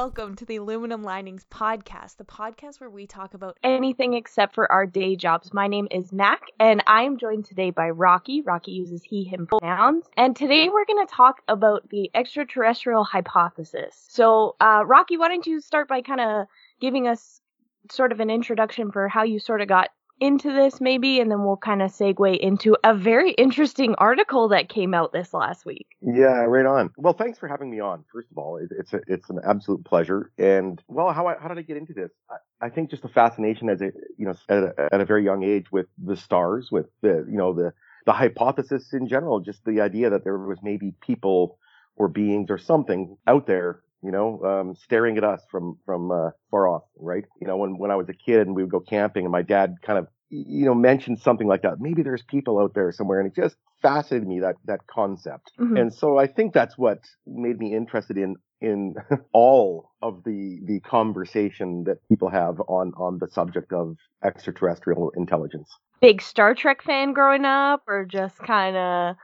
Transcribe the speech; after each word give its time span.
welcome 0.00 0.34
to 0.34 0.46
the 0.46 0.56
Aluminum 0.56 1.04
Linings 1.04 1.44
podcast, 1.50 2.16
the 2.16 2.24
podcast 2.24 2.80
where 2.80 2.88
we 2.88 3.06
talk 3.06 3.34
about 3.34 3.58
anything 3.62 4.14
except 4.14 4.54
for 4.54 4.72
our 4.72 4.86
day 4.86 5.14
jobs. 5.14 5.52
My 5.52 5.66
name 5.66 5.88
is 5.90 6.10
Mac, 6.10 6.40
and 6.58 6.82
I 6.86 7.02
am 7.02 7.18
joined 7.18 7.44
today 7.44 7.70
by 7.70 7.90
Rocky. 7.90 8.40
Rocky 8.40 8.70
uses 8.70 9.02
he, 9.02 9.24
him 9.24 9.46
pronouns. 9.46 10.06
And 10.16 10.34
today 10.34 10.70
we're 10.70 10.86
going 10.86 11.06
to 11.06 11.14
talk 11.14 11.42
about 11.48 11.90
the 11.90 12.10
extraterrestrial 12.14 13.04
hypothesis. 13.04 14.06
So, 14.08 14.56
uh, 14.58 14.84
Rocky, 14.86 15.18
why 15.18 15.28
don't 15.28 15.46
you 15.46 15.60
start 15.60 15.86
by 15.86 16.00
kind 16.00 16.22
of 16.22 16.46
giving 16.80 17.06
us 17.06 17.42
sort 17.90 18.10
of 18.10 18.20
an 18.20 18.30
introduction 18.30 18.92
for 18.92 19.06
how 19.06 19.24
you 19.24 19.38
sort 19.38 19.60
of 19.60 19.68
got 19.68 19.90
into 20.20 20.52
this 20.52 20.80
maybe 20.80 21.20
and 21.20 21.30
then 21.30 21.44
we'll 21.44 21.56
kind 21.56 21.82
of 21.82 21.90
segue 21.90 22.38
into 22.38 22.76
a 22.84 22.94
very 22.94 23.32
interesting 23.32 23.94
article 23.96 24.48
that 24.48 24.68
came 24.68 24.94
out 24.94 25.12
this 25.12 25.32
last 25.32 25.64
week. 25.64 25.86
Yeah 26.00 26.44
right 26.44 26.66
on. 26.66 26.90
Well 26.96 27.14
thanks 27.14 27.38
for 27.38 27.48
having 27.48 27.70
me 27.70 27.80
on 27.80 28.04
first 28.12 28.30
of 28.30 28.38
all. 28.38 28.60
It's 28.78 28.92
a, 28.92 29.00
it's 29.06 29.30
an 29.30 29.40
absolute 29.44 29.84
pleasure. 29.84 30.30
And 30.38 30.82
well 30.88 31.12
how, 31.12 31.34
how 31.40 31.48
did 31.48 31.58
i 31.58 31.62
get 31.62 31.76
into 31.76 31.94
this? 31.94 32.10
I, 32.30 32.66
I 32.66 32.68
think 32.68 32.90
just 32.90 33.04
a 33.04 33.08
fascination 33.08 33.68
as 33.70 33.80
a 33.80 33.92
you 34.16 34.26
know 34.26 34.34
at 34.48 34.62
a, 34.62 34.88
at 34.92 35.00
a 35.00 35.04
very 35.04 35.24
young 35.24 35.42
age 35.42 35.72
with 35.72 35.86
the 35.98 36.16
stars 36.16 36.68
with 36.70 36.86
the 37.02 37.26
you 37.28 37.36
know 37.36 37.52
the 37.52 37.72
the 38.06 38.12
hypothesis 38.12 38.92
in 38.92 39.08
general 39.08 39.40
just 39.40 39.64
the 39.64 39.80
idea 39.80 40.10
that 40.10 40.24
there 40.24 40.38
was 40.38 40.58
maybe 40.62 40.94
people 41.00 41.58
or 41.96 42.08
beings 42.08 42.50
or 42.50 42.58
something 42.58 43.16
out 43.26 43.46
there 43.46 43.80
you 44.02 44.10
know, 44.10 44.42
um, 44.44 44.74
staring 44.76 45.16
at 45.18 45.24
us 45.24 45.42
from 45.50 45.78
from 45.84 46.10
uh, 46.10 46.30
far 46.50 46.68
off, 46.68 46.84
right? 46.96 47.24
You 47.40 47.46
know, 47.46 47.56
when 47.56 47.78
when 47.78 47.90
I 47.90 47.96
was 47.96 48.08
a 48.08 48.14
kid 48.14 48.46
and 48.46 48.56
we 48.56 48.62
would 48.62 48.70
go 48.70 48.80
camping, 48.80 49.24
and 49.24 49.32
my 49.32 49.42
dad 49.42 49.76
kind 49.82 49.98
of 49.98 50.08
you 50.30 50.64
know 50.64 50.74
mentioned 50.74 51.18
something 51.18 51.46
like 51.46 51.62
that. 51.62 51.80
Maybe 51.80 52.02
there's 52.02 52.22
people 52.22 52.58
out 52.58 52.74
there 52.74 52.92
somewhere, 52.92 53.20
and 53.20 53.28
it 53.28 53.34
just 53.34 53.56
fascinated 53.82 54.28
me 54.28 54.40
that 54.40 54.56
that 54.64 54.86
concept. 54.86 55.52
Mm-hmm. 55.58 55.76
And 55.76 55.94
so 55.94 56.18
I 56.18 56.26
think 56.26 56.54
that's 56.54 56.78
what 56.78 57.00
made 57.26 57.58
me 57.58 57.74
interested 57.74 58.16
in 58.16 58.36
in 58.60 58.94
all 59.32 59.90
of 60.02 60.22
the 60.24 60.60
the 60.64 60.80
conversation 60.80 61.84
that 61.84 61.98
people 62.08 62.30
have 62.30 62.60
on 62.68 62.92
on 62.96 63.18
the 63.18 63.28
subject 63.28 63.72
of 63.72 63.96
extraterrestrial 64.24 65.10
intelligence. 65.16 65.70
Big 66.00 66.22
Star 66.22 66.54
Trek 66.54 66.82
fan 66.82 67.12
growing 67.12 67.44
up, 67.44 67.82
or 67.86 68.06
just 68.06 68.38
kind 68.38 68.76
of 68.76 69.16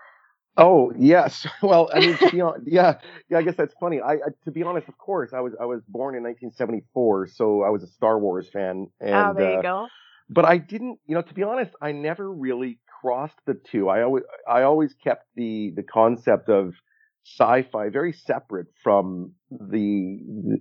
Oh 0.56 0.92
yes. 0.98 1.46
Well, 1.62 1.90
I 1.92 2.00
mean, 2.00 2.18
you 2.32 2.38
know, 2.38 2.56
yeah, 2.64 2.98
yeah. 3.28 3.38
I 3.38 3.42
guess 3.42 3.56
that's 3.56 3.74
funny. 3.80 4.00
I, 4.00 4.12
I, 4.12 4.28
to 4.44 4.50
be 4.50 4.62
honest, 4.62 4.88
of 4.88 4.98
course, 4.98 5.32
I 5.32 5.40
was 5.40 5.54
I 5.60 5.64
was 5.64 5.82
born 5.88 6.14
in 6.14 6.22
1974, 6.22 7.28
so 7.28 7.62
I 7.62 7.70
was 7.70 7.82
a 7.82 7.88
Star 7.88 8.18
Wars 8.18 8.48
fan. 8.52 8.88
And, 9.00 9.14
oh, 9.14 9.34
there 9.36 9.52
you 9.52 9.58
uh, 9.58 9.62
go. 9.62 9.88
But 10.28 10.44
I 10.44 10.58
didn't, 10.58 10.98
you 11.06 11.14
know, 11.14 11.22
to 11.22 11.34
be 11.34 11.42
honest, 11.42 11.72
I 11.80 11.92
never 11.92 12.32
really 12.32 12.78
crossed 13.00 13.38
the 13.46 13.54
two. 13.54 13.88
I 13.88 14.02
always 14.02 14.24
I 14.48 14.62
always 14.62 14.94
kept 14.94 15.26
the 15.34 15.72
the 15.76 15.82
concept 15.82 16.48
of 16.48 16.74
sci-fi 17.24 17.88
very 17.88 18.12
separate 18.12 18.68
from 18.82 19.32
the 19.50 20.20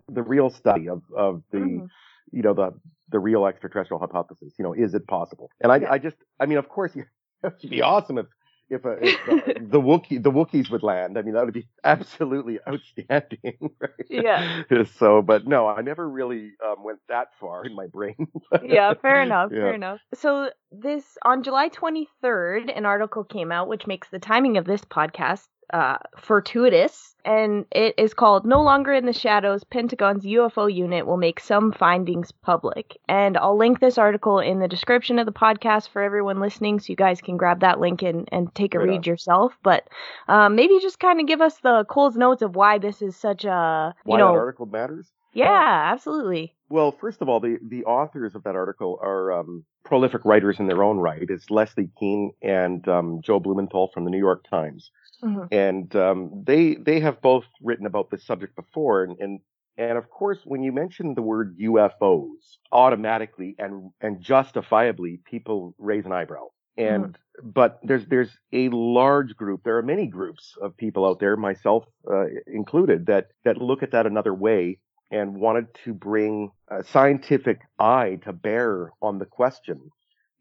the 0.10 0.24
real 0.24 0.50
study 0.50 0.90
of 0.90 1.02
of 1.16 1.44
the 1.52 1.60
mm. 1.60 1.88
you 2.32 2.42
know 2.42 2.54
the 2.54 2.72
the 3.10 3.20
real 3.20 3.46
extraterrestrial 3.46 4.00
hypothesis. 4.00 4.54
You 4.58 4.64
know, 4.64 4.74
is 4.74 4.94
it 4.94 5.08
possible? 5.08 5.50
And 5.62 5.72
I 5.72 5.78
yeah. 5.78 5.92
I 5.92 5.98
just 6.00 6.18
I 6.40 6.46
mean, 6.46 6.58
of 6.58 6.70
course, 6.70 6.92
it'd 7.44 7.70
be 7.70 7.82
awesome 7.82 8.18
if 8.18 8.28
if, 8.70 8.86
a, 8.86 8.98
if 9.02 9.20
the, 9.46 9.54
the 9.62 9.82
Wookiee 9.82 10.22
the 10.22 10.32
Wookiees 10.32 10.70
would 10.72 10.84
land. 10.84 11.18
I 11.18 11.22
mean, 11.22 11.34
that 11.34 11.46
would 11.46 11.54
be 11.54 11.68
absolutely 11.84 12.60
outstanding. 12.68 13.72
Right? 13.80 14.08
Yeah. 14.10 14.64
So, 14.98 15.22
but 15.22 15.46
no, 15.48 15.68
I 15.68 15.82
never 15.82 16.08
really 16.08 16.54
um, 16.66 16.84
went 16.84 17.00
that 17.10 17.30
far 17.40 17.66
in 17.66 17.76
my 17.76 17.88
brain. 17.88 18.16
yeah, 18.64 18.94
fair 18.94 19.22
enough. 19.22 19.52
Yeah. 19.52 19.60
Fair 19.60 19.74
enough. 19.74 20.00
So 20.14 20.50
this 20.72 21.04
on 21.24 21.44
July 21.44 21.70
23rd, 21.70 22.76
an 22.76 22.86
article 22.86 23.24
came 23.24 23.52
out 23.52 23.68
which 23.68 23.88
makes 23.88 24.10
the 24.10 24.20
timing 24.20 24.58
of 24.58 24.66
this 24.66 24.82
podcast 24.86 25.48
uh, 25.72 25.98
fortuitous, 26.18 27.16
and 27.26 27.66
it 27.72 27.96
is 27.98 28.14
called 28.14 28.46
No 28.46 28.62
Longer 28.62 28.94
in 28.94 29.06
the 29.06 29.14
Shadows 29.14 29.64
Pentagon's 29.64 30.26
UFO 30.26 30.74
Unit 30.74 31.08
Will 31.08 31.18
Make 31.18 31.40
Some 31.40 31.72
Findings 31.72 32.32
Public. 32.32 32.98
And 33.08 33.38
I'll 33.38 33.58
link 33.58 33.80
this 33.80 33.98
article 33.98 34.40
in 34.40 34.60
the 34.60 34.68
description 34.68 35.20
of 35.20 35.26
the 35.26 35.32
podcast 35.32 35.90
for 35.90 36.02
everyone 36.02 36.40
listening 36.40 36.80
so 36.80 36.88
you 36.90 36.96
guys 36.96 37.22
can 37.22 37.38
grab 37.38 37.62
that 37.62 37.80
link 37.80 38.02
and, 38.02 38.30
and 38.32 38.54
take 38.54 38.76
a 38.76 38.80
right 38.80 38.90
read 38.90 38.98
on. 38.98 39.04
yourself. 39.04 39.58
But 39.64 39.88
um, 40.28 40.56
maybe 40.56 40.80
just 40.82 41.00
kind 41.00 41.20
of 41.20 41.28
give 41.28 41.42
us 41.42 41.58
the 41.60 41.86
Cole's 41.90 42.16
notes 42.16 42.42
of 42.42 42.56
why 42.56 42.78
this 42.78 43.02
is 43.02 43.16
such 43.16 43.46
a. 43.46 43.96
You 44.06 44.12
why 44.12 44.20
know, 44.20 44.34
that 44.34 44.40
article 44.40 44.66
matters? 44.66 45.12
Yeah, 45.36 45.92
absolutely. 45.92 46.56
Well, 46.70 46.94
first 46.94 47.22
of 47.22 47.30
all, 47.30 47.40
the, 47.40 47.58
the 47.62 47.84
authors 47.84 48.36
of 48.36 48.44
that 48.44 48.56
article 48.56 48.98
are 49.04 49.34
um, 49.34 49.66
prolific 49.84 50.24
writers 50.26 50.60
in 50.60 50.68
their 50.68 50.82
own 50.82 50.98
right. 50.98 51.30
It's 51.30 51.52
Leslie 51.52 51.90
Kean 52.00 52.32
and 52.42 52.88
um, 52.88 53.22
Joe 53.22 53.40
Blumenthal 53.40 53.92
from 53.94 54.06
the 54.06 54.10
New 54.10 54.18
York 54.18 54.46
Times. 54.50 54.92
Mm-hmm. 55.24 55.54
And 55.54 55.96
um, 55.96 56.44
they 56.46 56.76
they 56.76 57.00
have 57.00 57.22
both 57.22 57.46
written 57.62 57.86
about 57.86 58.10
this 58.10 58.26
subject 58.26 58.56
before, 58.56 59.04
and, 59.04 59.18
and 59.20 59.40
and 59.78 59.98
of 59.98 60.10
course, 60.10 60.40
when 60.46 60.64
you 60.64 60.72
mention 60.72 61.14
the 61.14 61.22
word 61.22 61.58
UFOs, 61.60 62.58
automatically 62.72 63.56
and 63.60 63.92
and 64.02 64.22
justifiably, 64.22 65.20
people 65.26 65.76
raise 65.78 66.06
an 66.06 66.12
eyebrow. 66.12 66.48
And 66.78 67.06
mm-hmm. 67.06 67.50
but 67.50 67.80
there's 67.84 68.06
there's 68.08 68.38
a 68.54 68.70
large 68.70 69.36
group. 69.36 69.62
There 69.64 69.78
are 69.78 69.84
many 69.84 70.08
groups 70.08 70.56
of 70.62 70.78
people 70.78 71.06
out 71.06 71.20
there, 71.20 71.36
myself 71.36 71.86
uh, 72.10 72.26
included, 72.48 73.08
that 73.08 73.28
that 73.44 73.58
look 73.58 73.84
at 73.84 73.92
that 73.92 74.06
another 74.06 74.34
way 74.34 74.80
and 75.12 75.36
wanted 75.36 75.68
to 75.86 75.94
bring 75.94 76.52
a 76.70 76.84
scientific 76.84 77.60
eye 77.80 78.20
to 78.24 78.34
bear 78.34 78.92
on 79.02 79.20
the 79.20 79.26
question: 79.26 79.92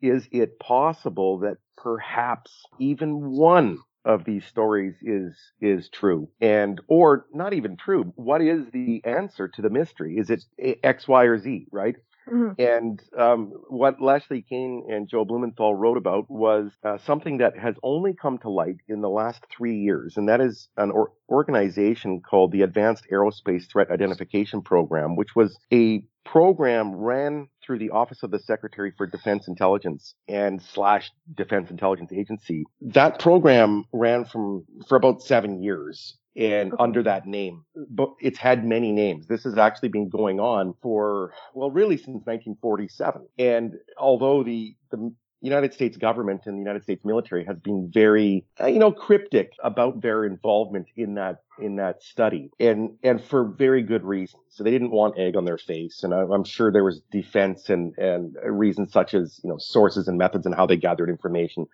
Is 0.01 0.29
it 0.31 0.59
possible 0.59 1.39
that 1.41 1.59
perhaps 1.77 2.53
even 2.79 3.31
one 3.31 3.79
of 4.05 4.25
these 4.25 4.45
stories 4.47 4.95
is 5.03 5.35
is 5.61 5.89
true. 5.89 6.29
And 6.41 6.81
or 6.89 7.27
not 7.33 7.53
even 7.53 7.77
true 7.77 8.13
what 8.17 8.41
is 8.41 8.67
the 8.73 9.03
answer 9.05 9.49
to 9.49 9.63
the 9.63 9.71
mystery? 9.71 10.17
Is 10.17 10.31
it 10.31 10.45
x 10.83 11.09
y 11.09 11.25
or 11.25 11.39
z 11.39 11.67
right? 11.73 11.97
Mm-hmm. 12.27 12.59
and 12.59 13.03
um, 13.19 13.53
what 13.69 14.01
leslie 14.01 14.41
kean 14.41 14.87
and 14.89 15.07
joe 15.07 15.27
blumenthal 15.27 15.75
wrote 15.75 15.99
about 15.99 16.31
was 16.31 16.73
uh, 16.83 16.97
something 16.97 17.37
that 17.39 17.59
has 17.59 17.75
only 17.83 18.15
come 18.15 18.39
to 18.39 18.49
light 18.49 18.77
in 18.89 19.03
the 19.03 19.11
last 19.11 19.45
three 19.55 19.77
years 19.77 20.17
and 20.17 20.31
that 20.31 20.41
is 20.41 20.71
an 20.79 20.91
or- 20.91 21.13
organization 21.29 22.23
called 22.23 22.51
the 22.51 22.63
advanced 22.63 23.07
aerospace 23.13 23.69
threat 23.71 23.91
identification 23.91 24.63
program 24.63 25.17
which 25.17 25.37
was 25.37 25.59
a 25.71 26.03
program 26.25 26.95
ran 26.95 27.49
through 27.65 27.79
the 27.79 27.91
Office 27.91 28.23
of 28.23 28.31
the 28.31 28.39
Secretary 28.39 28.93
for 28.97 29.07
Defense 29.07 29.49
Intelligence 29.49 30.15
and 30.29 30.61
slash 30.61 31.11
Defense 31.35 31.71
Intelligence 31.71 32.13
Agency. 32.13 32.65
That 32.81 33.19
program 33.19 33.85
ran 33.93 34.25
from 34.25 34.65
for 34.89 34.97
about 34.97 35.23
seven 35.23 35.63
years 35.63 36.17
and 36.37 36.73
under 36.79 37.03
that 37.03 37.27
name. 37.27 37.65
But 37.91 38.11
it's 38.21 38.39
had 38.39 38.65
many 38.65 38.93
names. 38.93 39.27
This 39.27 39.45
has 39.45 39.57
actually 39.57 39.91
been 39.91 40.09
going 40.09 40.41
on 40.41 40.75
for, 40.83 41.33
well, 41.55 41.71
really 41.71 41.97
since 41.97 42.27
1947. 42.27 43.27
And 43.39 43.75
although 43.99 44.43
the, 44.43 44.75
the 44.91 45.13
United 45.45 45.75
States 45.75 45.97
government 45.97 46.43
and 46.47 46.57
the 46.57 46.61
United 46.61 46.83
States 46.83 47.05
military 47.05 47.45
has 47.45 47.59
been 47.59 47.91
very, 47.93 48.45
uh, 48.61 48.67
you 48.67 48.79
know, 48.79 48.91
cryptic 48.91 49.53
about 49.63 50.01
their 50.01 50.25
involvement 50.25 50.87
in 50.97 51.15
that 51.15 51.43
in 51.61 51.77
that 51.77 52.03
study, 52.03 52.51
and 52.59 52.97
and 53.03 53.23
for 53.23 53.45
very 53.45 53.83
good 53.83 54.05
reasons. 54.05 54.43
So 54.49 54.65
they 54.65 54.71
didn't 54.71 54.91
want 54.91 55.19
egg 55.19 55.37
on 55.37 55.45
their 55.45 55.59
face, 55.59 56.03
and 56.03 56.15
I, 56.15 56.23
am 56.23 56.45
sure 56.45 56.73
there 56.73 56.85
was 56.85 57.03
defense 57.11 57.69
and 57.69 57.97
and 57.99 58.35
reasons 58.45 58.93
such 58.93 59.15
as 59.15 59.41
you 59.45 59.51
know 59.51 59.59
sources 59.59 60.09
and 60.09 60.19
methods 60.19 60.47
and 60.47 60.55
how 60.55 60.67
they 60.67 60.77
gathered 60.77 61.11
information. 61.11 61.67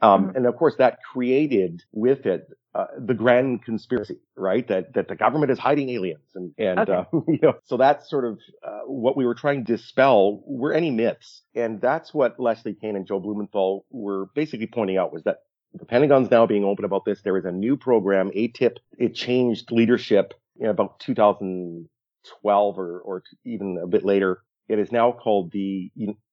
Um, 0.00 0.28
mm-hmm. 0.28 0.36
And 0.36 0.46
of 0.46 0.56
course, 0.56 0.76
that 0.76 0.98
created 1.12 1.82
with 1.92 2.26
it 2.26 2.48
uh, 2.74 2.86
the 2.98 3.14
grand 3.14 3.62
conspiracy, 3.64 4.18
right? 4.36 4.66
That 4.68 4.94
that 4.94 5.08
the 5.08 5.14
government 5.14 5.52
is 5.52 5.58
hiding 5.58 5.90
aliens, 5.90 6.24
and 6.34 6.52
and 6.56 6.78
okay. 6.78 6.92
uh, 6.92 7.04
you 7.28 7.38
know, 7.42 7.54
so 7.64 7.76
that's 7.76 8.08
sort 8.08 8.24
of 8.24 8.38
uh, 8.66 8.80
what 8.86 9.16
we 9.16 9.26
were 9.26 9.34
trying 9.34 9.64
to 9.64 9.76
dispel 9.76 10.42
were 10.46 10.72
any 10.72 10.90
myths, 10.90 11.42
and 11.54 11.80
that's 11.80 12.14
what 12.14 12.40
Leslie 12.40 12.74
Kean 12.74 12.96
and 12.96 13.06
Joe 13.06 13.20
Blumenthal 13.20 13.84
were 13.90 14.26
basically 14.34 14.66
pointing 14.66 14.96
out 14.96 15.12
was 15.12 15.22
that 15.24 15.38
the 15.74 15.84
Pentagon's 15.84 16.30
now 16.30 16.46
being 16.46 16.64
open 16.64 16.84
about 16.84 17.04
this. 17.04 17.20
There 17.22 17.36
is 17.36 17.44
a 17.44 17.52
new 17.52 17.76
program, 17.76 18.30
ATIP. 18.30 18.76
It 18.98 19.14
changed 19.14 19.70
leadership 19.70 20.34
in 20.58 20.68
about 20.68 20.98
2012 21.00 22.78
or 22.78 23.00
or 23.00 23.22
even 23.44 23.78
a 23.82 23.86
bit 23.86 24.04
later. 24.04 24.42
It 24.68 24.78
is 24.78 24.90
now 24.90 25.12
called 25.12 25.52
the 25.52 25.90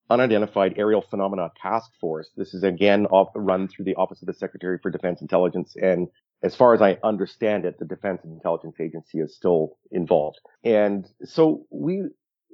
Unidentified 0.09 0.75
Aerial 0.77 1.01
Phenomena 1.01 1.51
Task 1.61 1.91
Force. 1.99 2.29
This 2.37 2.53
is 2.53 2.63
again 2.63 3.05
off, 3.07 3.29
run 3.35 3.67
through 3.67 3.85
the 3.85 3.95
Office 3.95 4.21
of 4.21 4.27
the 4.27 4.33
Secretary 4.33 4.79
for 4.81 4.89
Defense 4.89 5.21
Intelligence. 5.21 5.75
And 5.81 6.07
as 6.41 6.55
far 6.55 6.73
as 6.73 6.81
I 6.81 6.97
understand 7.03 7.65
it, 7.65 7.79
the 7.79 7.85
Defense 7.85 8.21
Intelligence 8.23 8.75
Agency 8.79 9.19
is 9.19 9.35
still 9.35 9.77
involved. 9.91 10.39
And 10.63 11.05
so 11.23 11.65
we, 11.69 12.03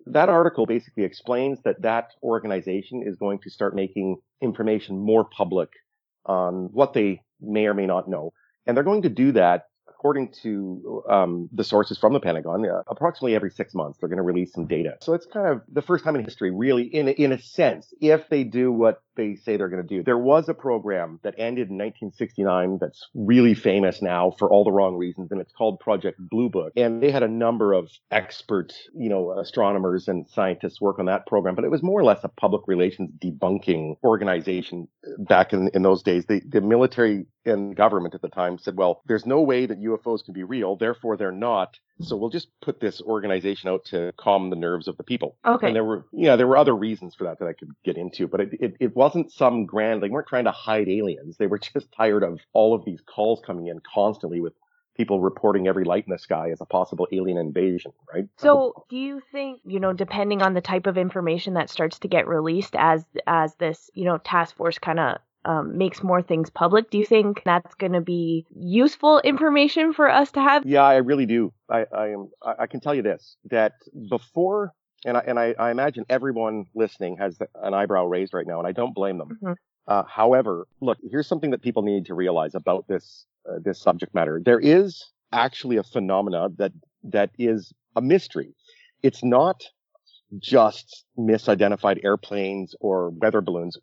that 0.07 0.29
article 0.29 0.65
basically 0.65 1.03
explains 1.03 1.59
that 1.63 1.81
that 1.81 2.11
organization 2.23 3.03
is 3.05 3.15
going 3.15 3.39
to 3.43 3.49
start 3.49 3.75
making 3.75 4.17
information 4.41 4.97
more 4.99 5.25
public 5.25 5.69
on 6.25 6.69
what 6.71 6.93
they 6.93 7.21
may 7.39 7.67
or 7.67 7.73
may 7.73 7.85
not 7.85 8.09
know. 8.09 8.33
And 8.65 8.75
they're 8.75 8.83
going 8.83 9.03
to 9.03 9.09
do 9.09 9.31
that 9.33 9.65
according 9.87 10.33
to 10.43 11.03
um, 11.09 11.49
the 11.51 11.63
sources 11.63 11.97
from 11.97 12.13
the 12.13 12.19
Pentagon, 12.19 12.65
uh, 12.65 12.83
approximately 12.87 13.33
every 13.35 13.49
six 13.49 13.73
months 13.73 13.97
they're 13.99 14.09
going 14.09 14.17
to 14.17 14.23
release 14.23 14.51
some 14.53 14.67
data. 14.67 14.97
So 15.01 15.13
it's 15.13 15.25
kind 15.25 15.47
of 15.47 15.61
the 15.71 15.81
first 15.81 16.03
time 16.03 16.15
in 16.15 16.23
history, 16.23 16.51
really, 16.51 16.83
in 16.83 17.07
in 17.07 17.31
a 17.31 17.41
sense, 17.41 17.91
if 18.01 18.29
they 18.29 18.43
do 18.43 18.71
what 18.71 19.01
they 19.15 19.35
say 19.35 19.57
they're 19.57 19.69
going 19.69 19.85
to 19.85 19.97
do. 19.97 20.03
There 20.03 20.17
was 20.17 20.49
a 20.49 20.53
program 20.53 21.19
that 21.23 21.35
ended 21.37 21.69
in 21.69 21.77
1969 21.77 22.77
that's 22.79 23.07
really 23.13 23.53
famous 23.53 24.01
now 24.01 24.31
for 24.37 24.49
all 24.49 24.63
the 24.63 24.71
wrong 24.71 24.95
reasons, 24.95 25.31
and 25.31 25.41
it's 25.41 25.53
called 25.53 25.79
Project 25.79 26.19
Blue 26.19 26.49
Book. 26.49 26.73
And 26.75 27.01
they 27.01 27.11
had 27.11 27.23
a 27.23 27.27
number 27.27 27.73
of 27.73 27.89
expert, 28.11 28.73
you 28.93 29.09
know, 29.09 29.37
astronomers 29.37 30.07
and 30.07 30.27
scientists 30.29 30.81
work 30.81 30.99
on 30.99 31.05
that 31.05 31.27
program, 31.27 31.55
but 31.55 31.65
it 31.65 31.71
was 31.71 31.83
more 31.83 31.99
or 31.99 32.03
less 32.03 32.23
a 32.23 32.29
public 32.29 32.63
relations 32.67 33.11
debunking 33.23 33.95
organization 34.03 34.87
back 35.19 35.53
in, 35.53 35.69
in 35.73 35.81
those 35.81 36.03
days. 36.03 36.25
The, 36.25 36.41
the 36.47 36.61
military 36.61 37.25
and 37.45 37.75
government 37.75 38.15
at 38.15 38.21
the 38.21 38.29
time 38.29 38.57
said, 38.57 38.75
well, 38.77 39.01
there's 39.05 39.25
no 39.25 39.41
way 39.41 39.65
that 39.65 39.81
UFOs 39.81 40.23
can 40.23 40.33
be 40.33 40.43
real, 40.43 40.75
therefore 40.75 41.17
they're 41.17 41.31
not. 41.31 41.77
So 42.01 42.17
we'll 42.17 42.29
just 42.29 42.49
put 42.61 42.79
this 42.79 43.01
organization 43.01 43.69
out 43.69 43.85
to 43.85 44.13
calm 44.17 44.49
the 44.49 44.55
nerves 44.55 44.87
of 44.87 44.97
the 44.97 45.03
people. 45.03 45.37
Okay. 45.45 45.67
And 45.67 45.75
there 45.75 45.83
were, 45.83 46.05
yeah, 46.11 46.35
there 46.35 46.47
were 46.47 46.57
other 46.57 46.75
reasons 46.75 47.15
for 47.15 47.23
that 47.23 47.39
that 47.39 47.47
I 47.47 47.53
could 47.53 47.71
get 47.83 47.97
into, 47.97 48.27
but 48.27 48.41
it, 48.41 48.49
it, 48.59 48.75
it 48.79 48.95
wasn't 48.95 49.31
some 49.31 49.65
grand, 49.65 50.03
they 50.03 50.09
weren't 50.09 50.27
trying 50.27 50.43
to 50.45 50.51
hide 50.51 50.89
aliens. 50.89 51.37
They 51.37 51.47
were 51.47 51.59
just 51.73 51.91
tired 51.91 52.23
of 52.23 52.39
all 52.53 52.73
of 52.73 52.83
these 52.85 52.99
calls 53.05 53.41
coming 53.45 53.67
in 53.67 53.79
constantly 53.93 54.41
with 54.41 54.53
people 54.95 55.21
reporting 55.21 55.67
every 55.67 55.83
light 55.83 56.05
in 56.07 56.11
the 56.11 56.19
sky 56.19 56.51
as 56.51 56.61
a 56.61 56.65
possible 56.65 57.07
alien 57.11 57.37
invasion, 57.37 57.91
right? 58.13 58.27
So, 58.37 58.85
do 58.89 58.97
you 58.97 59.21
think, 59.31 59.59
you 59.65 59.79
know, 59.79 59.93
depending 59.93 60.41
on 60.41 60.53
the 60.53 60.61
type 60.61 60.87
of 60.87 60.97
information 60.97 61.55
that 61.55 61.69
starts 61.69 61.99
to 61.99 62.07
get 62.07 62.27
released 62.27 62.75
as 62.77 63.03
as 63.27 63.55
this, 63.55 63.89
you 63.93 64.05
know, 64.05 64.17
task 64.17 64.55
force 64.55 64.79
kind 64.79 64.99
of 64.99 65.17
um, 65.45 65.77
makes 65.77 66.03
more 66.03 66.21
things 66.21 66.49
public. 66.49 66.89
Do 66.89 66.97
you 66.97 67.05
think 67.05 67.41
that's 67.45 67.73
going 67.75 67.93
to 67.93 68.01
be 68.01 68.45
useful 68.55 69.19
information 69.19 69.93
for 69.93 70.09
us 70.09 70.31
to 70.33 70.41
have? 70.41 70.65
Yeah, 70.65 70.83
I 70.83 70.97
really 70.97 71.25
do. 71.25 71.53
I, 71.69 71.85
I 71.95 72.07
am. 72.09 72.29
I 72.41 72.67
can 72.67 72.79
tell 72.79 72.93
you 72.93 73.01
this: 73.01 73.37
that 73.51 73.73
before, 74.09 74.73
and 75.05 75.17
I, 75.17 75.23
and 75.27 75.39
I, 75.39 75.55
I 75.57 75.71
imagine 75.71 76.05
everyone 76.09 76.65
listening 76.75 77.17
has 77.17 77.37
an 77.61 77.73
eyebrow 77.73 78.05
raised 78.05 78.33
right 78.33 78.47
now, 78.47 78.59
and 78.59 78.67
I 78.67 78.71
don't 78.71 78.93
blame 78.93 79.17
them. 79.17 79.29
Mm-hmm. 79.29 79.53
Uh, 79.87 80.03
however, 80.07 80.67
look, 80.81 80.97
here's 81.09 81.27
something 81.27 81.51
that 81.51 81.61
people 81.61 81.83
need 81.83 82.05
to 82.07 82.15
realize 82.15 82.55
about 82.55 82.87
this 82.87 83.25
uh, 83.47 83.59
this 83.63 83.79
subject 83.79 84.13
matter. 84.15 84.41
There 84.43 84.59
is 84.59 85.05
actually 85.31 85.77
a 85.77 85.83
phenomena 85.83 86.49
that 86.57 86.71
that 87.03 87.29
is 87.37 87.71
a 87.95 88.01
mystery. 88.01 88.55
It's 89.03 89.23
not 89.23 89.63
just 90.39 91.05
misidentified 91.17 92.03
airplanes 92.03 92.75
or 92.79 93.09
weather 93.09 93.41
balloons. 93.41 93.77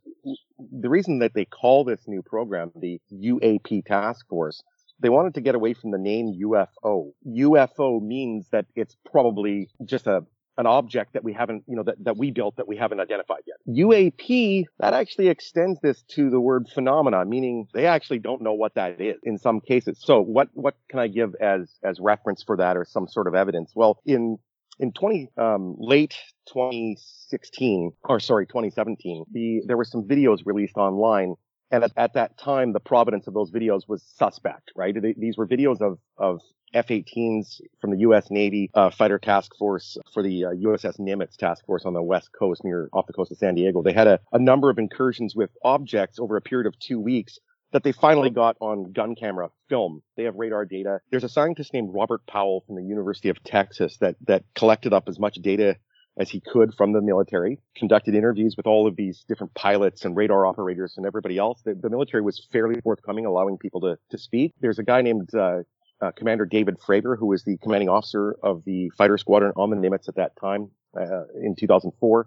The 0.58 0.88
reason 0.88 1.18
that 1.20 1.34
they 1.34 1.44
call 1.44 1.84
this 1.84 2.00
new 2.06 2.22
program 2.22 2.72
the 2.76 3.00
UAP 3.12 3.84
task 3.84 4.26
force, 4.28 4.62
they 5.00 5.08
wanted 5.08 5.34
to 5.34 5.40
get 5.40 5.54
away 5.54 5.74
from 5.74 5.90
the 5.90 5.98
name 5.98 6.38
UFO. 6.42 7.12
UFO 7.26 8.02
means 8.02 8.48
that 8.50 8.66
it's 8.76 8.96
probably 9.10 9.68
just 9.84 10.06
a 10.06 10.24
an 10.58 10.66
object 10.66 11.14
that 11.14 11.24
we 11.24 11.32
haven't, 11.32 11.64
you 11.66 11.76
know, 11.76 11.82
that, 11.82 11.96
that 12.04 12.16
we 12.16 12.30
built 12.30 12.56
that 12.56 12.68
we 12.68 12.76
haven't 12.76 13.00
identified 13.00 13.40
yet. 13.46 13.56
UAP, 13.66 14.64
that 14.80 14.92
actually 14.92 15.28
extends 15.28 15.80
this 15.80 16.02
to 16.10 16.28
the 16.28 16.40
word 16.40 16.68
phenomena, 16.68 17.24
meaning 17.24 17.68
they 17.72 17.86
actually 17.86 18.18
don't 18.18 18.42
know 18.42 18.52
what 18.52 18.74
that 18.74 19.00
is 19.00 19.16
in 19.22 19.38
some 19.38 19.60
cases. 19.60 19.98
So 20.02 20.20
what, 20.20 20.48
what 20.52 20.74
can 20.90 20.98
I 20.98 21.08
give 21.08 21.34
as, 21.40 21.72
as 21.82 21.98
reference 22.00 22.42
for 22.42 22.58
that 22.58 22.76
or 22.76 22.84
some 22.84 23.08
sort 23.08 23.28
of 23.28 23.34
evidence? 23.34 23.72
Well, 23.74 23.98
in 24.04 24.38
in 24.78 24.92
20 24.92 25.28
um, 25.36 25.76
late 25.78 26.14
2016 26.48 27.92
or 28.04 28.20
sorry 28.20 28.46
2017 28.46 29.24
the 29.32 29.62
there 29.66 29.76
were 29.76 29.84
some 29.84 30.04
videos 30.04 30.40
released 30.44 30.76
online 30.76 31.34
and 31.70 31.84
at, 31.84 31.92
at 31.96 32.14
that 32.14 32.36
time 32.38 32.72
the 32.72 32.80
provenance 32.80 33.26
of 33.26 33.34
those 33.34 33.50
videos 33.50 33.82
was 33.86 34.02
suspect 34.16 34.72
right 34.76 35.00
they, 35.00 35.14
these 35.16 35.36
were 35.36 35.46
videos 35.46 35.80
of 35.80 35.98
of 36.16 36.40
F-18s 36.74 37.60
from 37.80 37.90
the 37.90 37.98
U.S. 37.98 38.30
Navy 38.30 38.70
uh, 38.74 38.90
fighter 38.90 39.18
task 39.18 39.54
force 39.58 39.98
for 40.12 40.22
the 40.22 40.46
uh, 40.46 40.48
USS 40.50 40.98
Nimitz 40.98 41.36
task 41.36 41.66
force 41.66 41.84
on 41.84 41.92
the 41.92 42.02
west 42.02 42.30
coast 42.38 42.64
near 42.64 42.88
off 42.92 43.06
the 43.06 43.12
coast 43.12 43.30
of 43.30 43.36
San 43.36 43.54
Diego. 43.54 43.82
They 43.82 43.92
had 43.92 44.06
a, 44.06 44.18
a 44.32 44.38
number 44.38 44.70
of 44.70 44.78
incursions 44.78 45.36
with 45.36 45.50
objects 45.62 46.18
over 46.18 46.36
a 46.36 46.40
period 46.40 46.66
of 46.66 46.78
two 46.78 46.98
weeks 46.98 47.38
that 47.72 47.82
they 47.82 47.92
finally 47.92 48.30
got 48.30 48.56
on 48.60 48.92
gun 48.92 49.14
camera 49.14 49.50
film. 49.68 50.02
They 50.16 50.24
have 50.24 50.34
radar 50.36 50.64
data. 50.64 51.00
There's 51.10 51.24
a 51.24 51.28
scientist 51.28 51.72
named 51.72 51.90
Robert 51.92 52.26
Powell 52.26 52.62
from 52.66 52.76
the 52.76 52.82
University 52.82 53.28
of 53.28 53.42
Texas 53.44 53.96
that 53.98 54.16
that 54.26 54.44
collected 54.54 54.92
up 54.92 55.08
as 55.08 55.18
much 55.18 55.36
data 55.36 55.76
as 56.18 56.28
he 56.28 56.40
could 56.40 56.74
from 56.74 56.92
the 56.92 57.00
military, 57.00 57.58
conducted 57.74 58.14
interviews 58.14 58.54
with 58.56 58.66
all 58.66 58.86
of 58.86 58.96
these 58.96 59.24
different 59.28 59.54
pilots 59.54 60.04
and 60.04 60.14
radar 60.14 60.44
operators 60.44 60.94
and 60.98 61.06
everybody 61.06 61.38
else. 61.38 61.62
The, 61.64 61.74
the 61.74 61.88
military 61.88 62.22
was 62.22 62.46
fairly 62.52 62.80
forthcoming, 62.82 63.24
allowing 63.24 63.56
people 63.56 63.80
to, 63.80 63.98
to 64.10 64.18
speak. 64.18 64.52
There's 64.60 64.78
a 64.78 64.82
guy 64.82 65.00
named 65.00 65.34
uh, 65.34 65.60
uh, 66.02 66.10
Commander 66.12 66.44
David 66.44 66.76
Fravor, 66.86 67.16
who 67.18 67.26
was 67.26 67.44
the 67.44 67.56
commanding 67.58 67.88
officer 67.88 68.36
of 68.42 68.62
the 68.64 68.90
fighter 68.90 69.16
squadron 69.16 69.52
on 69.56 69.70
the 69.70 69.76
Nimitz 69.76 70.08
at 70.08 70.16
that 70.16 70.32
time 70.38 70.70
uh, 70.94 71.24
in 71.40 71.56
2004. 71.58 72.26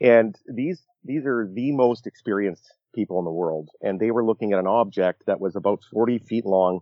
And 0.00 0.36
these 0.46 0.82
these 1.04 1.24
are 1.24 1.48
the 1.50 1.72
most 1.72 2.06
experienced 2.06 2.72
people 2.94 3.18
in 3.18 3.24
the 3.24 3.30
world. 3.30 3.70
And 3.80 4.00
they 4.00 4.10
were 4.10 4.24
looking 4.24 4.52
at 4.52 4.58
an 4.58 4.66
object 4.66 5.24
that 5.26 5.40
was 5.40 5.56
about 5.56 5.80
40 5.92 6.18
feet 6.18 6.46
long. 6.46 6.80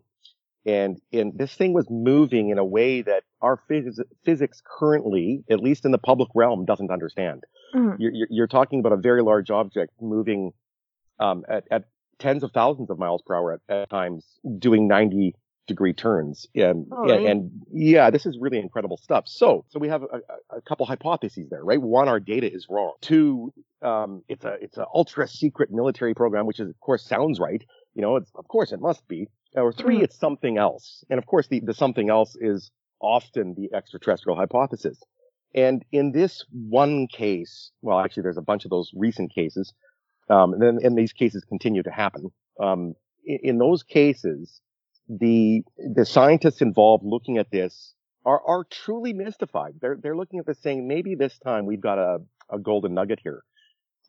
And, 0.65 1.01
and 1.13 1.37
this 1.37 1.55
thing 1.55 1.73
was 1.73 1.87
moving 1.91 2.51
in 2.51 2.59
a 2.59 2.65
way 2.65 3.03
that 3.03 3.25
our 3.41 3.59
phys- 3.69 3.99
physics 4.25 4.63
currently, 4.65 5.43
at 5.51 5.61
least 5.61 5.85
in 5.85 5.91
the 5.91 5.99
public 5.99 6.29
realm, 6.35 6.65
doesn't 6.65 6.91
understand. 6.91 7.43
Mm. 7.75 7.97
You're, 7.99 8.27
you're, 8.31 8.47
talking 8.47 8.79
about 8.79 8.93
a 8.93 8.97
very 8.97 9.23
large 9.23 9.51
object 9.51 9.93
moving 10.01 10.53
um, 11.19 11.45
at, 11.49 11.65
at, 11.71 11.85
tens 12.19 12.45
of 12.45 12.53
thousands 12.53 12.91
of 12.91 12.99
miles 12.99 13.23
per 13.27 13.35
hour 13.35 13.55
at, 13.55 13.75
at 13.75 13.91
times, 13.91 14.25
doing 14.59 14.87
90 14.87 15.35
degree 15.67 15.93
turns. 15.93 16.47
And, 16.55 16.87
oh, 16.93 17.11
and, 17.11 17.27
and, 17.27 17.51
yeah, 17.73 18.11
this 18.11 18.27
is 18.27 18.37
really 18.41 18.59
incredible 18.59 18.97
stuff. 18.97 19.25
So, 19.27 19.65
so 19.69 19.79
we 19.79 19.89
have 19.89 20.03
a, 20.03 20.57
a, 20.57 20.61
couple 20.63 20.87
hypotheses 20.87 21.49
there, 21.51 21.65
right? 21.65 21.81
One, 21.81 22.09
our 22.09 22.21
data 22.21 22.53
is 22.53 22.67
wrong. 22.69 22.95
Two, 23.01 23.53
um, 23.81 24.23
it's 24.29 24.45
a, 24.45 24.57
it's 24.61 24.77
an 24.77 24.87
ultra 24.93 25.29
secret 25.29 25.71
military 25.71 26.15
program, 26.15 26.47
which 26.47 26.61
is, 26.61 26.69
of 26.69 26.81
course, 26.81 27.05
sounds 27.05 27.39
right. 27.39 27.63
You 27.95 28.03
know, 28.03 28.17
it's, 28.17 28.31
of 28.35 28.49
course 28.49 28.73
it 28.73 28.81
must 28.81 29.07
be. 29.07 29.29
Or 29.55 29.73
3 29.73 29.95
mm-hmm. 29.95 30.05
it's 30.05 30.19
something 30.19 30.59
else. 30.59 31.05
And 31.11 31.19
of 31.19 31.27
course, 31.27 31.47
the, 31.49 31.61
the 31.61 31.75
something 31.75 32.11
else 32.11 32.37
is 32.41 32.71
often 33.01 33.55
the 33.55 33.77
extraterrestrial 33.77 34.37
hypothesis. 34.37 35.01
And 35.55 35.85
in 35.93 36.13
this 36.13 36.45
one 36.51 37.07
case, 37.07 37.71
well, 37.83 38.01
actually, 38.01 38.23
there's 38.23 38.39
a 38.39 38.43
bunch 38.43 38.65
of 38.65 38.71
those 38.71 38.91
recent 38.95 39.35
cases. 39.35 39.75
Um, 40.31 40.55
and 40.55 40.63
then, 40.63 40.79
and 40.83 40.97
these 40.97 41.13
cases 41.13 41.45
continue 41.45 41.83
to 41.83 41.91
happen. 41.91 42.31
Um, 42.59 42.95
in, 43.25 43.39
in 43.43 43.59
those 43.59 43.83
cases, 43.83 44.61
the 45.09 45.63
the 45.95 46.05
scientists 46.05 46.61
involved 46.61 47.05
looking 47.05 47.39
at 47.39 47.51
this 47.51 47.95
are 48.25 48.41
are 48.47 48.65
truly 48.71 49.13
mystified. 49.13 49.75
They're 49.81 49.99
they're 50.01 50.17
looking 50.17 50.39
at 50.39 50.47
this 50.47 50.61
saying 50.61 50.87
maybe 50.87 51.15
this 51.15 51.39
time 51.39 51.67
we've 51.67 51.81
got 51.81 51.99
a, 51.99 52.19
a 52.51 52.59
golden 52.59 52.95
nugget 52.95 53.21
here, 53.23 53.43